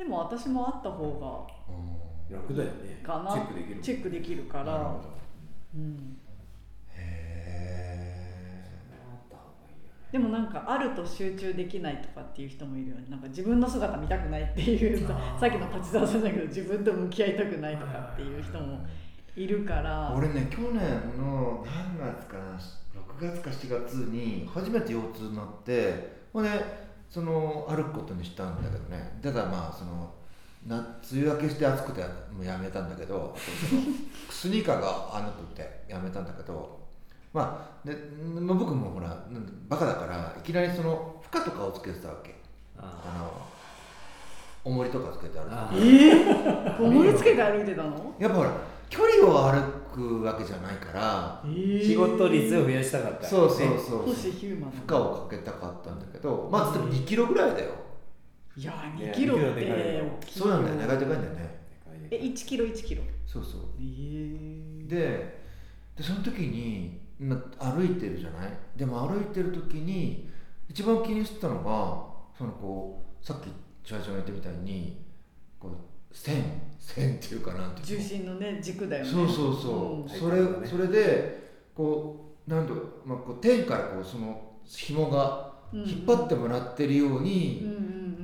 [0.00, 2.34] でも私もあった方うん。
[2.34, 3.00] 楽だよね。
[3.02, 3.32] がかな。
[3.32, 3.80] チェックできる。
[3.82, 4.96] チェックできるから。
[5.74, 6.16] うん、
[6.96, 7.89] へ
[10.12, 13.06] でもなんかあると集中できないとかっていう人もいるよね。
[13.08, 18.84] なんか自分の姿見たくないっていうささっきの立沢さんだけど自分と向き合いたくないとかっていう人も
[19.36, 20.12] いるから。
[20.16, 20.80] 俺ね去年
[21.16, 26.50] の何月かな6月か7月に初めて腰痛になってほんで
[27.08, 29.18] その歩くことにしたんだけどね。
[29.22, 30.12] ただまあその
[30.66, 30.78] な
[31.10, 33.34] 梅雨明けして暑くてもうやめたんだけど
[34.28, 36.79] スニーカーがあのくてやめたんだけど
[37.32, 37.94] まあで
[38.40, 39.24] まあ僕もほら
[39.68, 42.34] バカだからいきなりその負荷とかをつけてたわけ。
[42.78, 43.50] ああの
[44.64, 45.52] 重りとかつけて歩く。
[45.52, 48.14] あえー、重りつけて歩いてたの？
[48.18, 48.52] やっぱほら
[48.88, 49.62] 距離を歩
[49.94, 51.42] くわけじゃないから。
[51.46, 53.26] 仕事率を増やしたかった。
[53.26, 57.70] そうそうそう星ヒューマン負荷をかけたかったんだけどまあつっても2キロぐらいだよ。
[58.56, 60.04] いやーね2キロっ2キロでかいてよ。
[60.20, 60.76] 大きいそうなんだよ。
[60.76, 61.60] ねでかいんだよね。
[62.10, 63.02] え1キロ1キロ。
[63.26, 63.60] そうそう。
[63.78, 65.40] えー、で
[65.96, 68.50] でその時にま歩いてるじゃない？
[68.76, 70.28] でも歩いてる時に
[70.68, 73.48] 一番気にしてたのがそのこうさっき
[73.86, 75.04] チュアちゃんが言ったみたいに
[75.58, 78.02] こう線線っていうかなんていうの？
[78.04, 79.10] 重心のね軸だよね。
[79.10, 80.08] そうそうそう、ん。
[80.08, 80.66] それね。
[80.66, 87.66] それでこうなんだろう、まあ、こう天からこうその紐が引っ張ってもらってるよううんに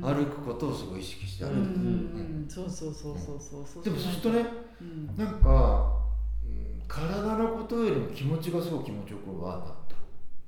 [0.03, 2.47] 歩くことをすごい意識して歩いてる、うんうんうん。
[2.49, 3.85] そうそうそうそうそう。
[3.85, 4.47] でもそうするとね
[4.81, 5.07] うん。
[5.17, 6.06] なんか、うん
[6.89, 9.97] 体のことよりも気持ちがすごい気持ちよくはなった。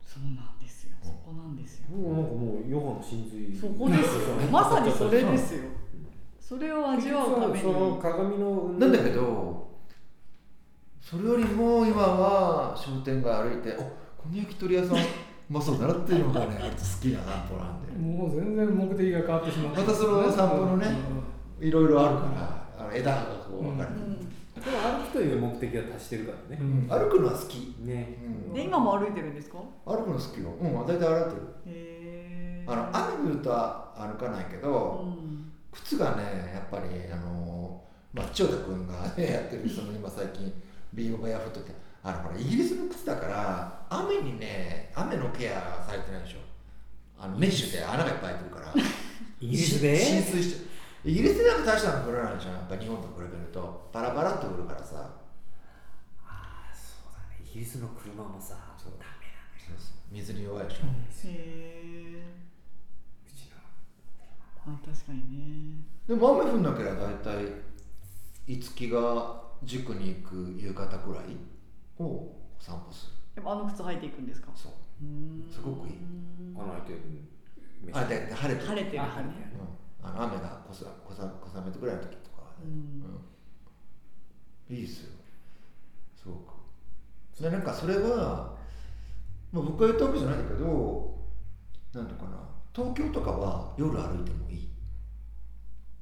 [0.07, 0.91] そうなんですよ。
[1.03, 1.97] そこなんですよ。
[1.97, 3.57] もうなんかもうヨガの真髄。
[3.57, 4.35] そこですよ。
[4.51, 5.65] まさにそれですよ。
[6.41, 7.61] それを味わうために。
[7.61, 9.69] その鏡のなんだけど
[11.01, 13.83] それよりも今は商店街歩いて「お
[14.23, 15.01] この焼き鳥屋さんう
[15.49, 17.93] まそうだな」っていうのがね好きな散歩なんで。
[17.99, 20.87] もう全然目的が変わってしまったまたその散歩のね
[21.61, 24.18] ういろいろあるからあの枝がこう分かれてる、うん
[24.65, 26.89] でも歩くという目的は達してるからね、ん。
[26.89, 28.19] 歩くのは好き、ね、
[28.49, 28.53] うん。
[28.55, 29.59] で今も歩いてるんですか？
[29.87, 30.51] 歩くの好きよ。
[30.61, 31.43] うん大体歩いてる。
[31.67, 35.53] へえあの雨降るとは歩かないけど、うん。
[35.73, 36.23] 靴がね
[36.55, 40.53] やっぱりあのまあ千代田君がね やってるその今最近
[40.95, 46.39] ビーゴバヤフットってあのほらイギリスの靴だから雨にね雨のケアされてないでしょ。
[47.21, 48.75] あのメッシュで穴がいっぱい開いてるから。
[49.41, 49.97] イギリスで？
[49.97, 50.69] 浸水して
[51.05, 52.55] イギリスでなんか大したの降らないじゃん。
[52.55, 53.89] やっぱ日本と比べると。
[53.93, 54.97] パラパラっと降るからさ。
[56.27, 57.41] ああそうだね。
[57.45, 59.39] イギリスの車もさそうダメだ
[59.75, 59.79] ね。
[60.11, 60.89] 水に弱いでしょ、へ
[61.27, 62.23] え
[63.27, 64.73] うちの。
[64.75, 65.19] あ確かに
[65.77, 65.85] ね。
[66.07, 67.45] でも雨降んなければ大体
[68.47, 71.37] 五木が塾に行く夕方くらい
[72.03, 73.13] を散歩する。
[73.37, 74.49] やっぱあの靴履いていくんですか？
[74.55, 74.73] そう。
[75.03, 75.09] うー
[75.49, 75.51] ん。
[75.51, 75.95] すごくいい。
[76.57, 77.01] 穴開いてる
[77.93, 78.67] あでで晴れてる。
[78.67, 79.09] 晴れてるうん、
[80.03, 82.71] あの雨が小さ小雨ぐらいの時とかはね、うん。
[84.71, 84.77] うん。
[84.77, 85.13] いいですよ。
[86.17, 86.53] すごく。
[87.41, 88.57] でなんかそれは、
[89.53, 91.19] まあ、僕が言ったわけじゃないんだけど
[91.95, 92.39] なんとかな。
[92.75, 94.69] 東京とかは夜歩いてもいい。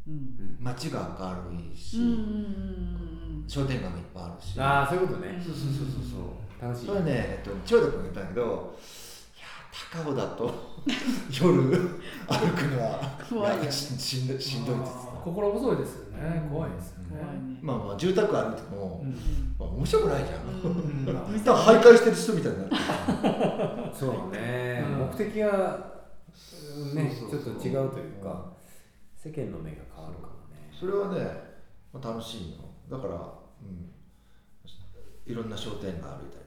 [0.09, 0.57] うん。
[0.61, 4.61] 街が明るいし、うんうんうん商店街もいっぱいあるし。
[4.61, 5.41] ああそういうことね。
[5.41, 6.63] そうそうそうそうそう。
[6.69, 6.87] 楽しい。
[6.87, 8.79] それはね、えっと、千代田君が言ったんだけど
[9.93, 10.53] 高尾だと
[11.31, 13.67] 夜歩くのは怖いよね。
[13.67, 14.93] やししんどいしんどいです
[15.25, 16.49] 心細いですよね。
[16.51, 17.17] 怖いですよね。
[17.17, 17.59] ね。
[17.61, 19.11] まあまあ住宅歩いても、うん。
[19.59, 21.05] まあ、面白くないじゃん、うん。
[21.05, 22.81] だから徘徊してる人みたいになってる。
[23.93, 24.99] そうね、うん。
[24.99, 25.97] 目的が
[26.95, 27.55] ねそうそうそう。
[27.57, 28.53] ちょっと違うというか
[29.17, 30.71] 世間の目が変わるかもね。
[30.79, 31.19] それはね、
[31.93, 32.57] まあ、楽しい
[32.89, 32.99] の。
[32.99, 33.15] だから、
[33.63, 33.91] うん、
[35.27, 36.46] いろんな商店街歩いたり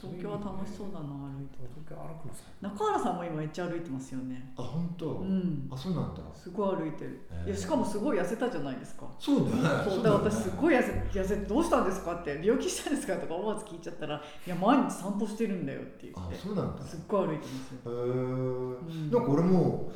[0.00, 4.52] 東京は楽しそうだな歩いて東京歩くのさ中原さんも今めっちゃ歩いてますよね。
[4.56, 5.68] あ本当、うん。
[5.70, 6.20] あそうなんだ。
[6.34, 7.20] すごい歩いてる。
[7.30, 7.46] へー。
[7.48, 9.06] いやしかもすごい痩せたじゃないですか。
[9.18, 16.36] そうだよねそうだから私すごい痩せ痩せてどうしたんですかって病気したんですかとか思わず聞いちゃったらいや毎日散歩してるんだよって言あって。
[16.38, 16.84] そうなんだ。
[16.84, 19.10] へすっごい歩いてますよ、えん。
[19.10, 19.92] なんか俺も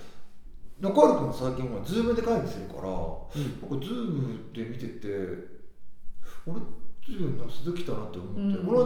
[0.81, 2.91] 中原君も最近はズームで会議するから、なん。
[2.91, 5.09] かズームで見てて
[6.47, 6.61] 俺
[7.05, 8.67] ズームの鈴来たなって思って、うん。
[8.67, 8.85] この間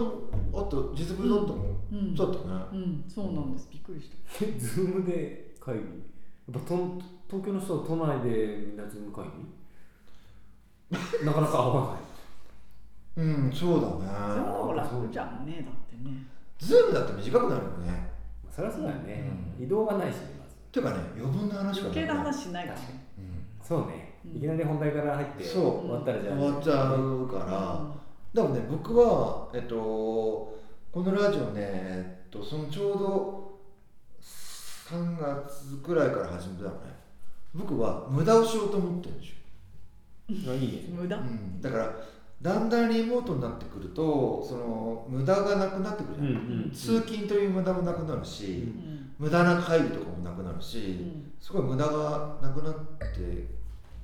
[0.61, 2.17] 会った実物だったもん、うん。
[2.17, 3.05] そうだったね、うん。
[3.07, 3.69] そうなんです。
[3.71, 4.17] びっくりした。
[4.45, 5.81] え ズームで会議？
[5.81, 5.87] や
[6.59, 6.99] っぱと
[7.29, 9.31] 東京の人は都内でみんなズーム会議？
[11.27, 12.01] なかなか合わない。
[13.19, 16.27] うんそうだそれねは楽じゃんねだってね。
[16.59, 18.11] ズームだって短くなるよね。
[18.51, 19.65] そりゃそうだよね、うん。
[19.65, 20.55] 移動がないしねまず。
[20.73, 23.01] ていうかね余分な話が余計な話しないから確かね
[23.63, 24.37] そうね、うん。
[24.37, 25.65] いきなり本題から入ってそう。
[25.87, 26.37] 終わったらじゃあ。
[26.37, 27.95] 終わっちゃうから、
[28.37, 29.75] でもね僕はえっと
[30.93, 33.59] このラジオねえっとそのちょうど
[34.21, 36.95] 3月くらいから始めたのね。
[37.55, 39.27] 僕は無駄をしようと思ってるんで
[40.39, 40.83] すよ、あいいね。
[40.91, 41.97] 無駄、うん、だから
[42.43, 49.13] だんだんリモートになってくるとその無駄がなくなってくるじゃん、うん通勤という無駄もなくなるし、うん。
[49.19, 51.33] 無駄な会議とかもなくなるし、ん。
[51.41, 53.47] すごい無駄がなくなって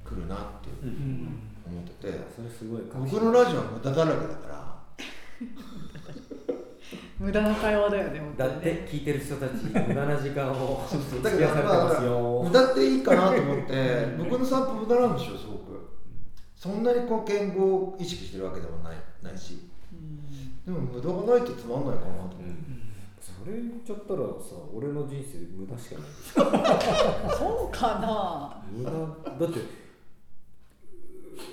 [0.02, 4.82] くるなってうんうん思ってて、それすごい僕のラジオは無駄だらけだから。
[7.18, 8.34] 無駄な会話だよねね。
[8.36, 10.84] だって聞いてる人たち無駄な時間を
[11.22, 12.42] だ 費やされてますよ。
[12.44, 15.62] 無駄っていいかなと思って僕の散歩無駄なんですよすごく。
[16.56, 19.68] そんなにこう健康を意識してるわけでもないないし。
[19.92, 20.64] うん。
[20.64, 22.44] でも無駄がないとつまんないかなと思って、
[23.20, 27.30] それ言っちゃったらさ俺の人生無駄しかない。
[27.38, 28.62] そうかな。
[28.72, 28.90] 無駄。
[28.90, 29.81] だって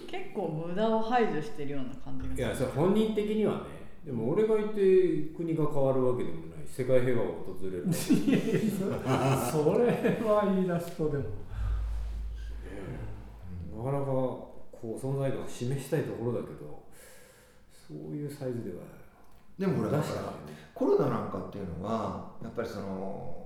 [0.07, 3.59] 結構無駄を排除してるような感じがいやそれ本人的にはね。
[4.05, 6.67] でも俺がいて国が変わるわけでもない。
[6.67, 7.85] し世界平和が訪れる。
[7.85, 11.23] わけでもないそれは言い出すとでも。
[13.79, 14.49] なかなかこ
[14.83, 16.83] う存在感を示したいところだけど
[17.71, 18.83] そういうサイズでは
[19.57, 20.33] でもほらだ出から
[20.73, 23.45] コロナなんかっていうのはやっぱりその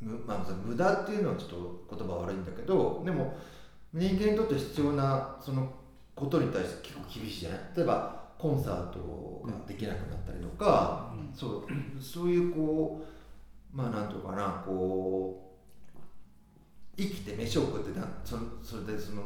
[0.00, 3.36] むまあ、その無駄っていうのはちょっと言葉悪いんだけどでも
[3.94, 5.72] 人間にとって必要なその
[6.14, 7.60] ことに対して結構厳しいじゃない？
[7.76, 11.66] 例えばコンサートができなくなったりとか、そう
[12.02, 13.06] そういうこ
[13.72, 15.54] うまあなんていうのかなこ
[15.96, 16.00] う
[16.96, 19.22] 生きて飯を食ってなそそれでその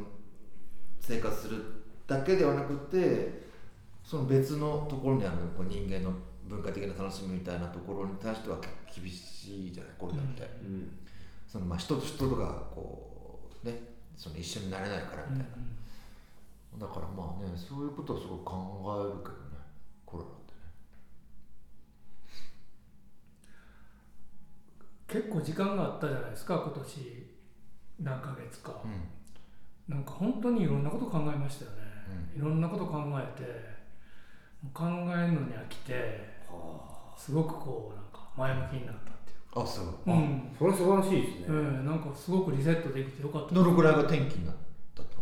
[1.01, 1.63] 生活する
[2.07, 3.47] だけではなくて
[4.05, 6.13] その別のところにあるこう人間の
[6.47, 8.57] 文化的な楽しみみたいなところに対しては
[8.95, 9.93] 厳しいじゃない？
[9.99, 10.99] コロナって、うん。
[11.47, 13.81] そのまあ人と人とがこうね
[14.19, 15.47] その一緒になれないからみたい
[16.79, 19.39] な、だからまあねそういうことをすごく考えるけどね。
[20.05, 20.53] コロナって
[25.15, 25.23] ね。
[25.23, 27.39] 結構時間があったじゃないですか今年。
[28.01, 28.81] 何ヶ月か、
[29.89, 31.79] なんか本当にいろんなこと考えましたよね、
[32.37, 33.43] いろんなこと考えて
[34.73, 36.47] 考えるのに飽きて
[37.17, 39.11] すごくこうなんか前向きになった
[39.55, 39.85] あそう。
[39.87, 40.51] か、うん。
[40.59, 43.55] それは素晴らしいですね、うん、なんかすごくリセットできてよかった。
[43.55, 44.55] どのくらいが転機になっ
[44.95, 45.19] たと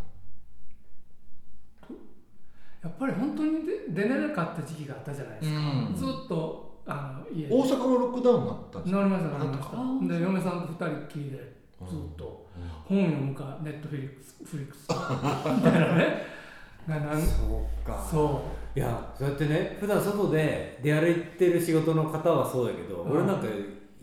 [2.83, 3.53] やっぱり本当に
[3.95, 5.95] 出出れなかった時期があったじゃないですか、うん。
[5.95, 7.55] ずっとあの家で。
[7.55, 9.01] 大阪もロックダウンになったんですか？
[9.01, 9.71] なりましたなりました。
[9.71, 11.37] たで嫁さんと二人っきりで
[11.89, 12.47] ずっと。
[12.87, 14.89] 本読むかネットフリックスフリックス。
[14.89, 16.23] みたいなね。
[16.89, 18.07] がなんそうか。
[18.09, 18.43] そ
[18.75, 23.47] いやそうやってね普段外で出歩いてる仕事の方はそうだけど、うん俺なんか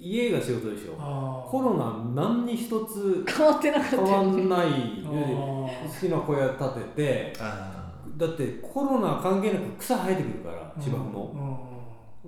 [0.03, 1.47] 家が仕事でしょ。
[1.49, 11.69] コロナ何に一つ変わってなかった変わんない好きな小屋建ててあだってコロナ関係なく草生えてくるから芝生の、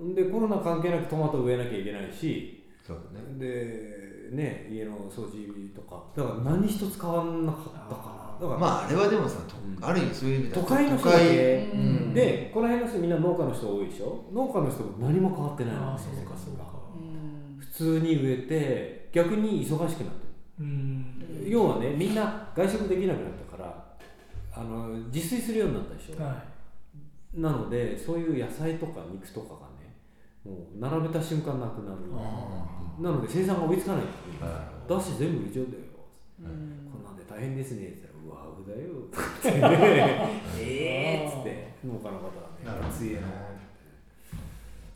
[0.00, 3.38] ん、でコロナ関係なくトマト植えなきゃいけないしあそうだね。
[3.38, 6.02] でね家の掃除とか。
[6.16, 8.40] だから何一つ変わんなかったかな。
[8.40, 9.84] だから、まああれはでもさ、とうん。
[9.84, 11.70] ある意味そういう意味では都会の人だけ都会。
[11.72, 14.24] うんでこの辺の人みんな農家の人多いでしょ。
[14.32, 15.90] 農家の人も何も変わってないの。
[15.90, 16.75] ああそうか
[17.76, 20.26] 通に植えて逆に忙しくなって
[20.60, 21.18] うん。
[21.44, 23.96] る要はねみんな外食できなくなったから
[24.52, 26.42] あの自炊するようになったでしょ、は
[27.34, 29.94] なのでそういう野菜とか肉とかがね
[30.44, 32.00] もう並べた瞬間なくなる。
[32.98, 34.02] なので生産が追いつかない。
[34.88, 35.82] だし全部売れちゃうんだよ、
[36.40, 36.90] うん。
[36.90, 39.86] こんなんで大変ですねって言ったら「うわうだよ」とか言って
[40.58, 42.64] 「ええ」っつって農家の方はね。
[42.64, 43.26] なるほど強えな。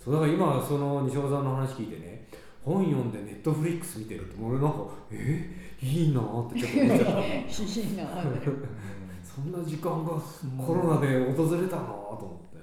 [0.02, 2.19] そうだから今その西岡さんの話聞いてね
[2.64, 4.78] 本読んでネットフリックス見てるって俺なんか
[5.10, 5.50] え
[5.82, 7.20] いいなーってちょっと思っちゃった。
[7.20, 8.06] いいな
[9.22, 10.10] そんな時間が
[10.66, 12.58] コロナで訪れたなと思って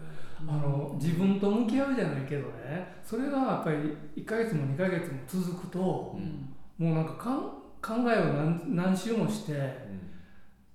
[0.47, 2.95] あの自分と向き合うじゃないけどね。
[3.03, 3.77] それがやっぱり
[4.15, 6.53] 1ヶ月も2ヶ月も続くとう、ん。
[6.77, 9.53] もうなんかかん考えを何何周もして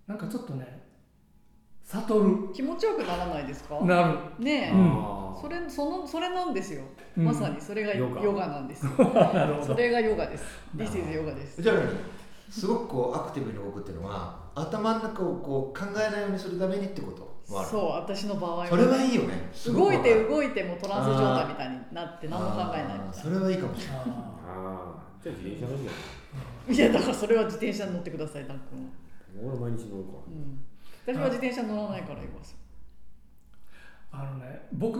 [0.06, 0.82] なんかちょっとね
[1.84, 2.18] 悟
[2.48, 2.52] る。
[2.54, 3.78] 気持ちよくならないですか？
[3.84, 5.40] なる、ねえ、うん。
[5.40, 6.82] それそのそれなんですよ、
[7.16, 7.24] うん。
[7.24, 8.86] まさにそれがヨヨガガなんです
[9.66, 10.44] それがヨガです。
[10.76, 11.62] な This is ヨガです。
[11.62, 11.88] じゃあ何
[12.50, 17.32] すごくこうアクティブに動くっていうのは頭の中をこう考えないようにするためにってこと？
[17.64, 18.66] そう私の場合は。
[18.66, 19.50] それはいいよね。
[19.66, 23.12] 動いて動いてもトランス状態みたいになって何も考えないみたいな。
[23.12, 24.00] それはいいかもしれない。
[24.00, 24.04] あ
[24.46, 25.02] あー。
[25.22, 25.90] じゃあ自転車乗る
[26.68, 30.64] いやだからそれは自転車に乗ってくださいダン君は、俺毎日乗るかうん、
[31.06, 34.98] 私は自転車乗らないから言いますーあのね僕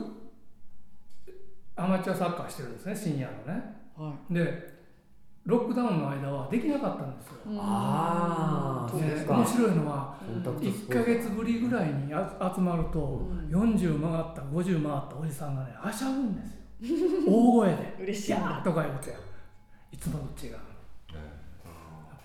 [1.76, 3.62] アマチュアサッカーしてるんですね深夜のね。
[3.96, 4.72] はで
[5.44, 9.34] ロックダウンの間はできなかったんですよ、いあーそうですか。
[9.34, 13.48] で面白いのはうんコンタクト1ヶ月ぶりぐらいにあ集まると、うん。
[13.50, 16.58] 40回った50回ったおじさんがねはしゃぐんですよ。
[17.26, 18.32] 大声で嬉しい。
[18.34, 19.16] んだやーとか言うて
[19.90, 20.56] いつもと違う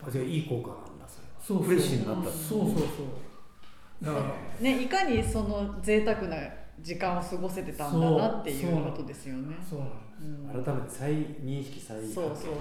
[0.05, 1.33] あじゃあいい効果なんだそれは。
[1.39, 1.65] そうそう。
[1.67, 4.05] フレッシュになったってそうそうそう。
[4.05, 4.25] だから。
[4.61, 6.37] ね、いかにその贅沢な
[6.87, 9.57] 時間を過ごせてたんだなっていそううことですよね。
[9.69, 10.23] そうなんです。
[10.23, 10.63] うん。
[10.63, 11.11] 改めて再
[11.43, 12.53] 認識再そうそうそう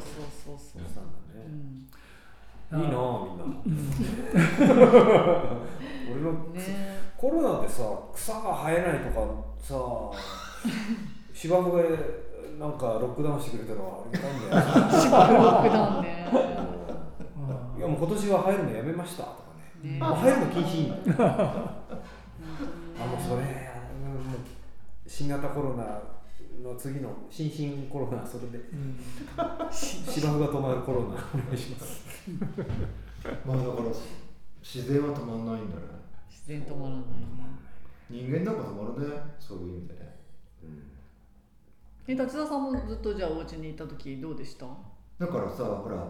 [0.45, 1.05] そうそう。
[2.77, 3.45] いいなあみんな。
[3.65, 3.71] うん。
[6.11, 6.59] 俺のね。
[7.17, 9.25] コロナでさ草が生えないとか
[9.61, 9.77] さ
[11.33, 11.85] 芝生が
[12.59, 15.01] なんかロックダウンしてくれたらありがたいんだよね。
[15.01, 16.27] しばらくロックダウンね。
[17.79, 19.37] いやもう今年は生えるのやめましたとか
[19.85, 19.93] ね。
[19.93, 20.01] ね。
[20.01, 23.66] もう生えるの禁止 あもうそれ
[25.07, 25.85] 新型コロナ
[26.63, 28.59] の次の新進コロナそれで。
[28.59, 28.99] うん。
[29.73, 32.05] 芝生が止まるコロナお願いします。
[33.47, 33.83] まあだから
[34.63, 35.83] 自然は止まんないんだね。
[36.29, 37.05] 自然止まらない。
[38.09, 40.17] 人間なんか止まるねそういう意味でね。
[42.09, 44.67] え、立田さんもずっとじゃあお家にいた時どうでした？
[45.19, 46.07] だからさほら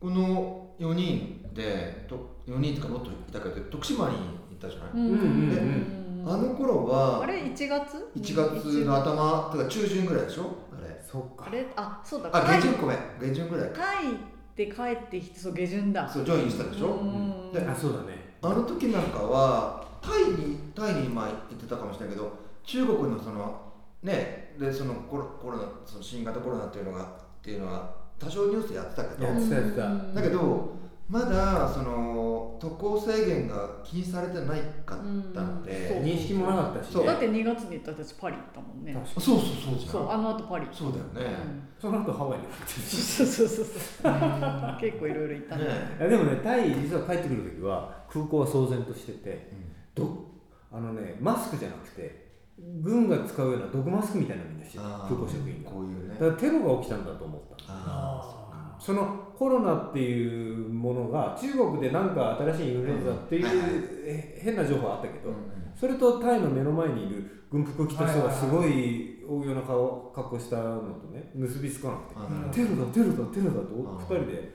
[0.00, 4.22] この4人でと4人とかもっといたけど徳島に行
[4.54, 10.54] ったじゃない、うんうんあの頃はあれ1月？1月の頭とか中旬ぐらいでしょ？
[10.72, 11.02] あれ。
[11.02, 11.46] そっか。
[11.48, 11.66] あれ？
[11.76, 12.30] あそうだ。
[12.32, 12.98] あ帰下旬ごめん。
[13.20, 14.14] 下旬ぐらい帰っ
[14.54, 16.08] て帰ってきてそう下旬だ。
[16.08, 17.52] そうジョインしたでしょ、うん。
[17.52, 18.34] であそうだね。
[18.42, 22.32] あの時なんかはタイにタイに今行ってたかもしれないけど
[22.64, 23.60] 中国のその
[24.02, 27.06] ねでそのコロコロナその新型コロナっていうのがっ
[27.42, 29.26] ていうのは多少ニュースでやってたけど。
[29.26, 29.86] やってたやってた。
[29.86, 35.04] うんだけどまだその渡航制限が禁止されてないかった
[35.42, 36.02] のうんで、そう。
[36.02, 37.06] 認識もなかったしそう。
[37.06, 38.96] だって2月に私たちパリ行ったもんね。
[39.06, 39.20] そう。
[39.20, 39.92] そうそうじゃん。
[39.92, 40.66] そうあの後パリ。
[40.72, 41.36] そうだよね、
[41.78, 44.80] その後ハワイに行ってそうそうそうそう。
[44.80, 45.64] 結構いろいろ行ったね。
[45.64, 45.70] ね。
[46.00, 49.50] いやでもねタイ実は帰ってくる時は空港は騒然としてて
[49.94, 50.30] ど
[50.70, 52.32] あのねマスクじゃなくて
[52.80, 55.70] 軍が使うような毒マスクみたいなのみんなして空港職員が。
[55.70, 56.14] こういうね。
[56.14, 58.41] だからテロが起きたんだと思ったああ
[58.82, 65.32] そのコロナっていうものが中国でなんか新しいインフルエンザっていう、変な情報あったけど、
[65.78, 74.54] それとタイの目の前にいる軍服着た人がすごい大ような顔格好したのとね結びつかなくてテロだテロだテロだとあ二人で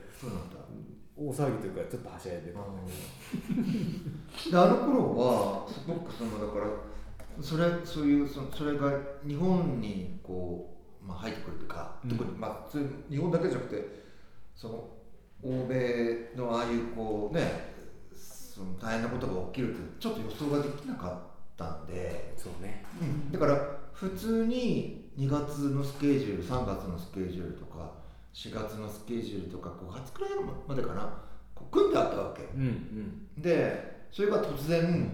[1.15, 2.59] 大騒ぎというかちょっとはしゃいでた
[4.51, 6.67] であの頃はすごくそのだから
[7.41, 8.91] それそういうそそれが
[9.25, 12.09] 日本にこう、まあ、入ってくるというか、うん。
[12.09, 12.77] 特に、まあ、
[13.09, 14.06] 日本だけじゃなくて
[14.57, 14.89] その
[15.43, 17.75] 欧米のああいうこうね
[18.11, 21.13] その大変なことが起きるってちょっと予想ができなかっ
[21.55, 22.83] たんで、そうね。
[23.31, 23.55] だから
[23.93, 27.91] 普通に2月のスケジュール3月のスケジュールとか
[28.33, 30.31] 4月のスケジュールとか5月くらい
[30.67, 31.13] までかな
[31.53, 32.43] こう組んであったわけ。
[32.55, 33.41] うんうん。
[33.41, 35.13] でそれが突然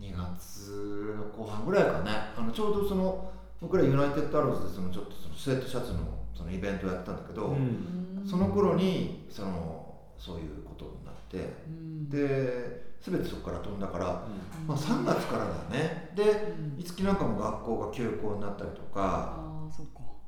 [0.00, 2.10] 2月の後半ぐらいかね。
[2.36, 5.98] あのちょうどその僕らユナイテッドアローズでそのちょっとそのスウェットシャツの
[6.34, 12.08] そのイベントをやったんだけど、うんその頃にそのそういうことになってうん。
[12.08, 14.26] で全てそこから飛んだから、
[14.60, 14.66] うん。
[14.66, 16.12] まあ、3月からだね。
[16.14, 16.76] でうん。
[16.76, 19.72] 五木なんかも学校が休校になったりとかああ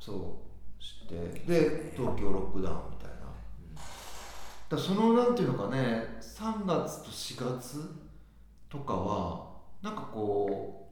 [0.01, 1.15] そうして
[1.47, 3.23] で東京ロックダウンみたいな。
[4.69, 7.91] だそのなんていうのかね3月と4月
[8.71, 10.89] とかはなんかこ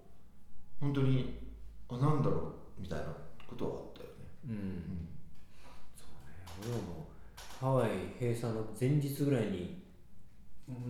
[0.80, 1.38] う本当に
[1.88, 3.07] あなんだろうみたいな
[3.48, 4.12] ことはあったよね、
[4.48, 5.09] うん
[6.62, 7.08] 俺らも
[7.61, 9.82] ハワイ閉鎖の前日ぐらいに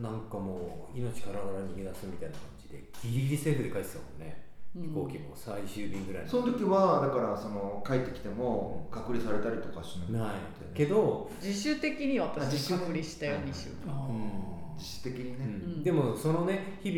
[0.01, 4.47] なんかもう命からがら逃げ出すみたいな感じでギリギリセーフで帰ってたもんね。
[4.77, 4.83] うん。
[4.83, 6.53] 飛行機も最終便ぐらいその。
[6.53, 10.33] 時はだからその帰ってきても隔離されたりとかしないない。
[10.75, 14.13] けど、自主的にあ私自主隔離したよ2週間あう。
[14.13, 14.77] ん。
[14.77, 15.47] 自主的にね、う
[15.81, 15.83] ん。
[15.83, 16.91] でもそのね日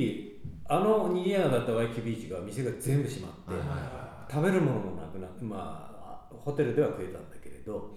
[0.68, 7.96] 々あのにぎやかだったワイキキビーチが店が全部閉まって、食べるものもなくなってまあホテルでは食えたんだけれど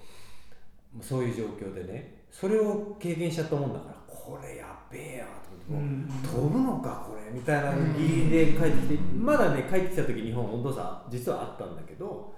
[1.01, 12.33] そういう状況でねそれを経験しちゃったもんだからこれやっべえやと思って、飛ぶのかこれみたいなギリで帰ってきて、まだね帰ってきた時日本温度差実はあったんだけど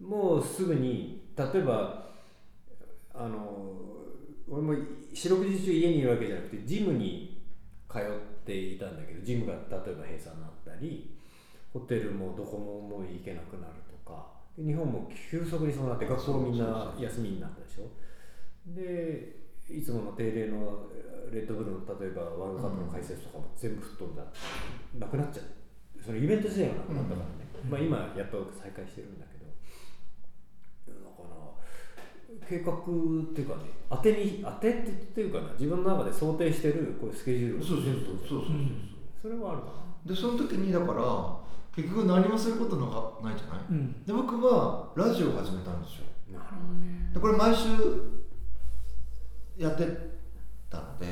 [0.00, 2.08] もうすぐに例えば
[3.14, 3.38] あの
[4.48, 4.74] 俺も
[5.12, 7.42] 四六時中家にいるわけじゃなくてジムに
[7.90, 8.02] 通っ
[8.44, 11.14] ていたんだけどジムが例えば閉鎖になったり
[11.72, 13.74] ホテルもどこももう行けなくなる
[14.58, 17.88] 日本も急速にそうなって学校みんな休みになったでしょ？
[18.74, 19.36] で
[19.70, 20.88] いつもの定例の
[21.32, 24.24] レッドブルの例えばワールドカップの解説とかも全部吹っ飛んだ、
[24.98, 25.44] なくなっちゃう。
[26.02, 29.44] そのイベント自体がなくなったからね、まあ今やっと再開してるんだけど。
[31.04, 31.22] だか
[32.40, 32.76] ら計画っ
[33.34, 37.66] ていうかね当てに当てっていうかな自分の中で想定してるこういうスケジュールを。
[37.66, 38.44] そうそうそうそうそう
[39.22, 39.72] それはあるか
[40.06, 41.02] でその時にだから
[41.78, 44.04] 結局何もすることなかないじゃない、うん。
[44.04, 46.06] で僕はラジオを始めたんですよ。
[46.32, 47.10] ななるほどね。
[47.14, 47.68] でこれ毎週
[49.56, 49.86] やって
[50.68, 51.06] たので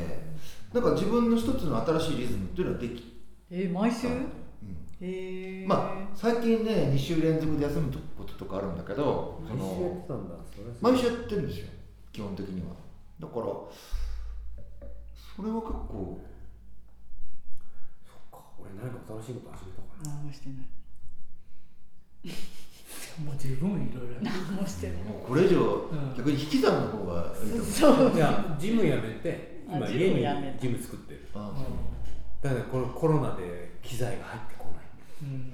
[0.73, 4.09] だから自分の一つの新しいリズムっていうのはできえー毎週？
[4.09, 10.35] たので、へえまあ最近ね2週連続で休むこととかあるんだけどそ毎週やっのてたんだ。
[10.51, 11.67] それは毎週やってるんですよ。
[12.13, 12.75] 基本的には。
[13.21, 13.47] だから
[15.37, 16.19] それは結構
[18.05, 20.59] そっか俺何か新しいこと始めたかな何もしてない。
[23.25, 25.03] もう十分いろいろ何もしてない。
[25.05, 26.15] もうこれ以上うん。
[26.17, 27.67] 逆に引き算の方がいいと思う。
[27.67, 28.17] そう。
[28.17, 31.29] いやジム辞めて今家にジム作ってる。
[31.35, 31.53] あ
[32.43, 34.85] だからこのコロナで機材が入ってこない。
[35.23, 35.53] うん。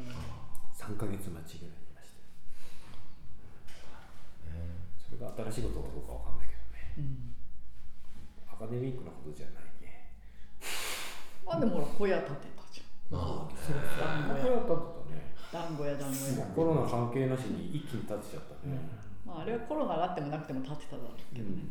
[0.75, 2.19] 3ヶ月待ちぐらいにいまして
[4.99, 6.95] それが新しいことかどうかわかんないけどね。
[6.99, 7.35] うん。
[8.53, 10.11] アカデミックなことじゃないね。
[11.47, 12.62] まあでもほら小屋建てた。
[12.62, 12.62] じ
[13.13, 15.21] まあゃん団子屋これは立って
[15.53, 18.81] 団子屋団子たね屋コロナ関係なしに一気に立てちゃったね、
[19.27, 21.49] まああれはコロナがあってもなくても建てただろうけど。
[21.49, 21.63] ね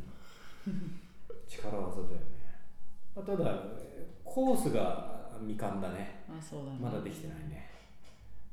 [1.52, 2.64] 力技だよね。
[3.18, 3.44] あただ
[4.24, 6.24] コースが未完だね。
[6.30, 6.78] あそうだね。
[6.80, 7.72] まだできてないね。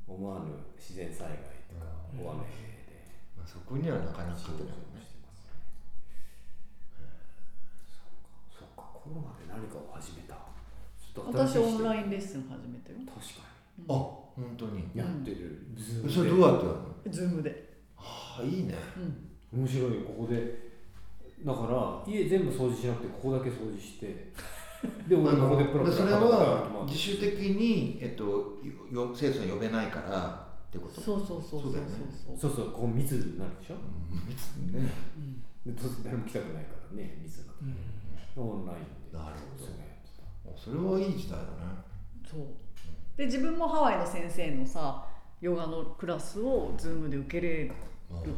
[0.07, 1.37] 思わぬ自然災害
[1.69, 1.85] とか
[2.17, 2.49] 大雨で。
[3.37, 4.41] まあそこにはなかなか。
[4.41, 5.55] 勝てしてますね
[8.51, 8.83] そっかそっか。
[8.91, 10.35] コロナで何かを始めた
[11.15, 12.99] ちょっと私オンラインレッスン始めたよ。
[13.05, 13.47] 確か
[13.89, 13.93] あ
[14.35, 14.77] 本当に？
[14.83, 16.13] にやってる、ズームで。
[16.13, 17.11] それどうやってやるの？
[17.11, 17.73] ズームで。
[17.97, 18.75] ああいいね
[19.53, 19.59] うん。
[19.61, 20.69] 面白いよここで。
[21.43, 24.31] だから家全部掃除しなくてここだけ掃除して。
[25.09, 28.23] で俺ここでプラプラそれは自主的に、えっと、
[28.89, 31.01] よ生徒さん呼べないからってこと？
[31.01, 31.73] そうそうそうそうそう。
[31.73, 31.91] だよね。
[32.37, 33.75] そうそうそうこう密になるでしょ？
[33.75, 34.27] うん。
[34.29, 35.73] 別にねうん。
[35.75, 37.53] で当然誰も来たくないからね密な
[38.35, 39.17] とオンラインで。
[39.17, 39.65] なるほど。
[39.65, 39.88] すぐやってたあ
[40.57, 41.49] それはいい時代だね。
[42.29, 42.47] そう。
[43.17, 45.05] で自分もハワイの先生のさ
[45.41, 47.75] ヨガのクラスをズームで受けれるか
[48.11, 48.33] らなる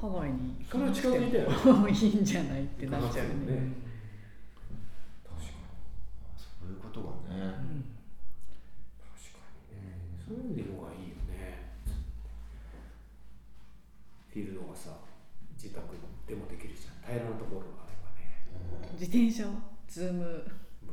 [0.00, 1.72] ほハワイに行それは近づいたよね。
[1.80, 2.64] も いいんじゃない？
[2.64, 3.34] ってなっちゃうね。
[3.34, 3.72] ね。
[5.24, 5.46] 確かに。
[5.46, 5.50] ど
[6.36, 7.52] そういうことがね、
[8.98, 9.38] 確か
[9.70, 9.98] にね。
[10.26, 11.74] そういう意味での方がいいよね。
[14.32, 14.90] フィールドがさ
[15.54, 15.82] 自宅
[16.26, 17.14] でもできるじゃん。
[17.14, 18.88] 平らなところがあればね。
[18.98, 19.52] 自転車は
[19.92, 20.42] ズーム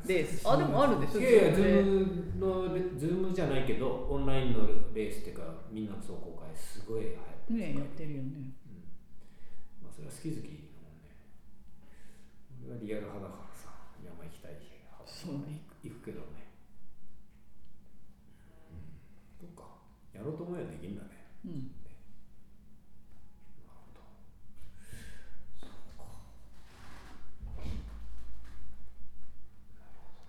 [0.05, 8.51] レースあでもあるでしょいやいやズズームのレズームじゃないけどオンラインのレースっていうかみんなの壮行会すごい流行ってでねやってるよね。
[9.81, 11.15] まあそれは好き好きだもんね。
[12.67, 13.71] 俺はリアル派だからさ
[14.03, 15.63] 山行きたい派そうね。
[15.81, 16.51] 行くけどね。
[19.39, 19.79] そっか
[20.11, 21.09] やろうと思えばできるんだね
[21.45, 21.71] うん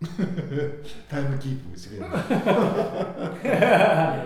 [1.08, 2.12] タイムキープしてくれる。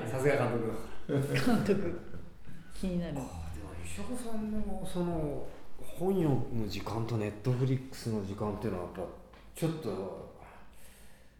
[0.09, 0.69] さすが監督
[1.09, 1.55] だ。
[1.55, 2.01] 監督。
[2.73, 3.15] 気になる。
[3.15, 3.27] でも
[3.85, 5.47] 石岡さんのその
[5.81, 9.13] 本読む時間とネットフリックスの時間っていうのはやっぱ
[9.55, 10.35] ちょっと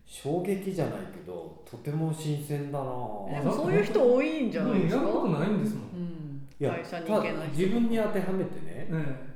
[0.07, 2.85] 衝撃じゃないけどとても新鮮だな。
[2.85, 5.03] でもそういう人多いんじゃないですか？
[5.03, 9.34] やることないんですもんうん会社に行けない自分に当てはめてね、え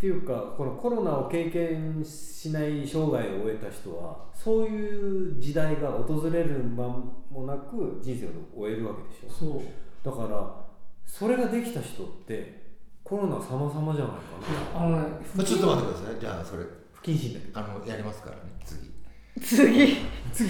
[0.00, 9.30] っていうかこのコロナを経験しない生涯を終えた人はそういう時代が訪れる間もなく人生を終えるわけでしえょ。
[9.30, 9.62] そう。
[10.02, 10.64] だから
[11.04, 14.14] それができた人ってコロナ様々じゃない
[14.72, 14.86] かな。
[14.86, 16.18] あのねまあちょっと待ってください。
[16.18, 16.64] じゃあそれ。
[16.94, 17.60] 不謹慎だけど。
[17.60, 18.42] あのやりますからね。
[18.64, 18.90] 次。
[19.38, 19.96] 次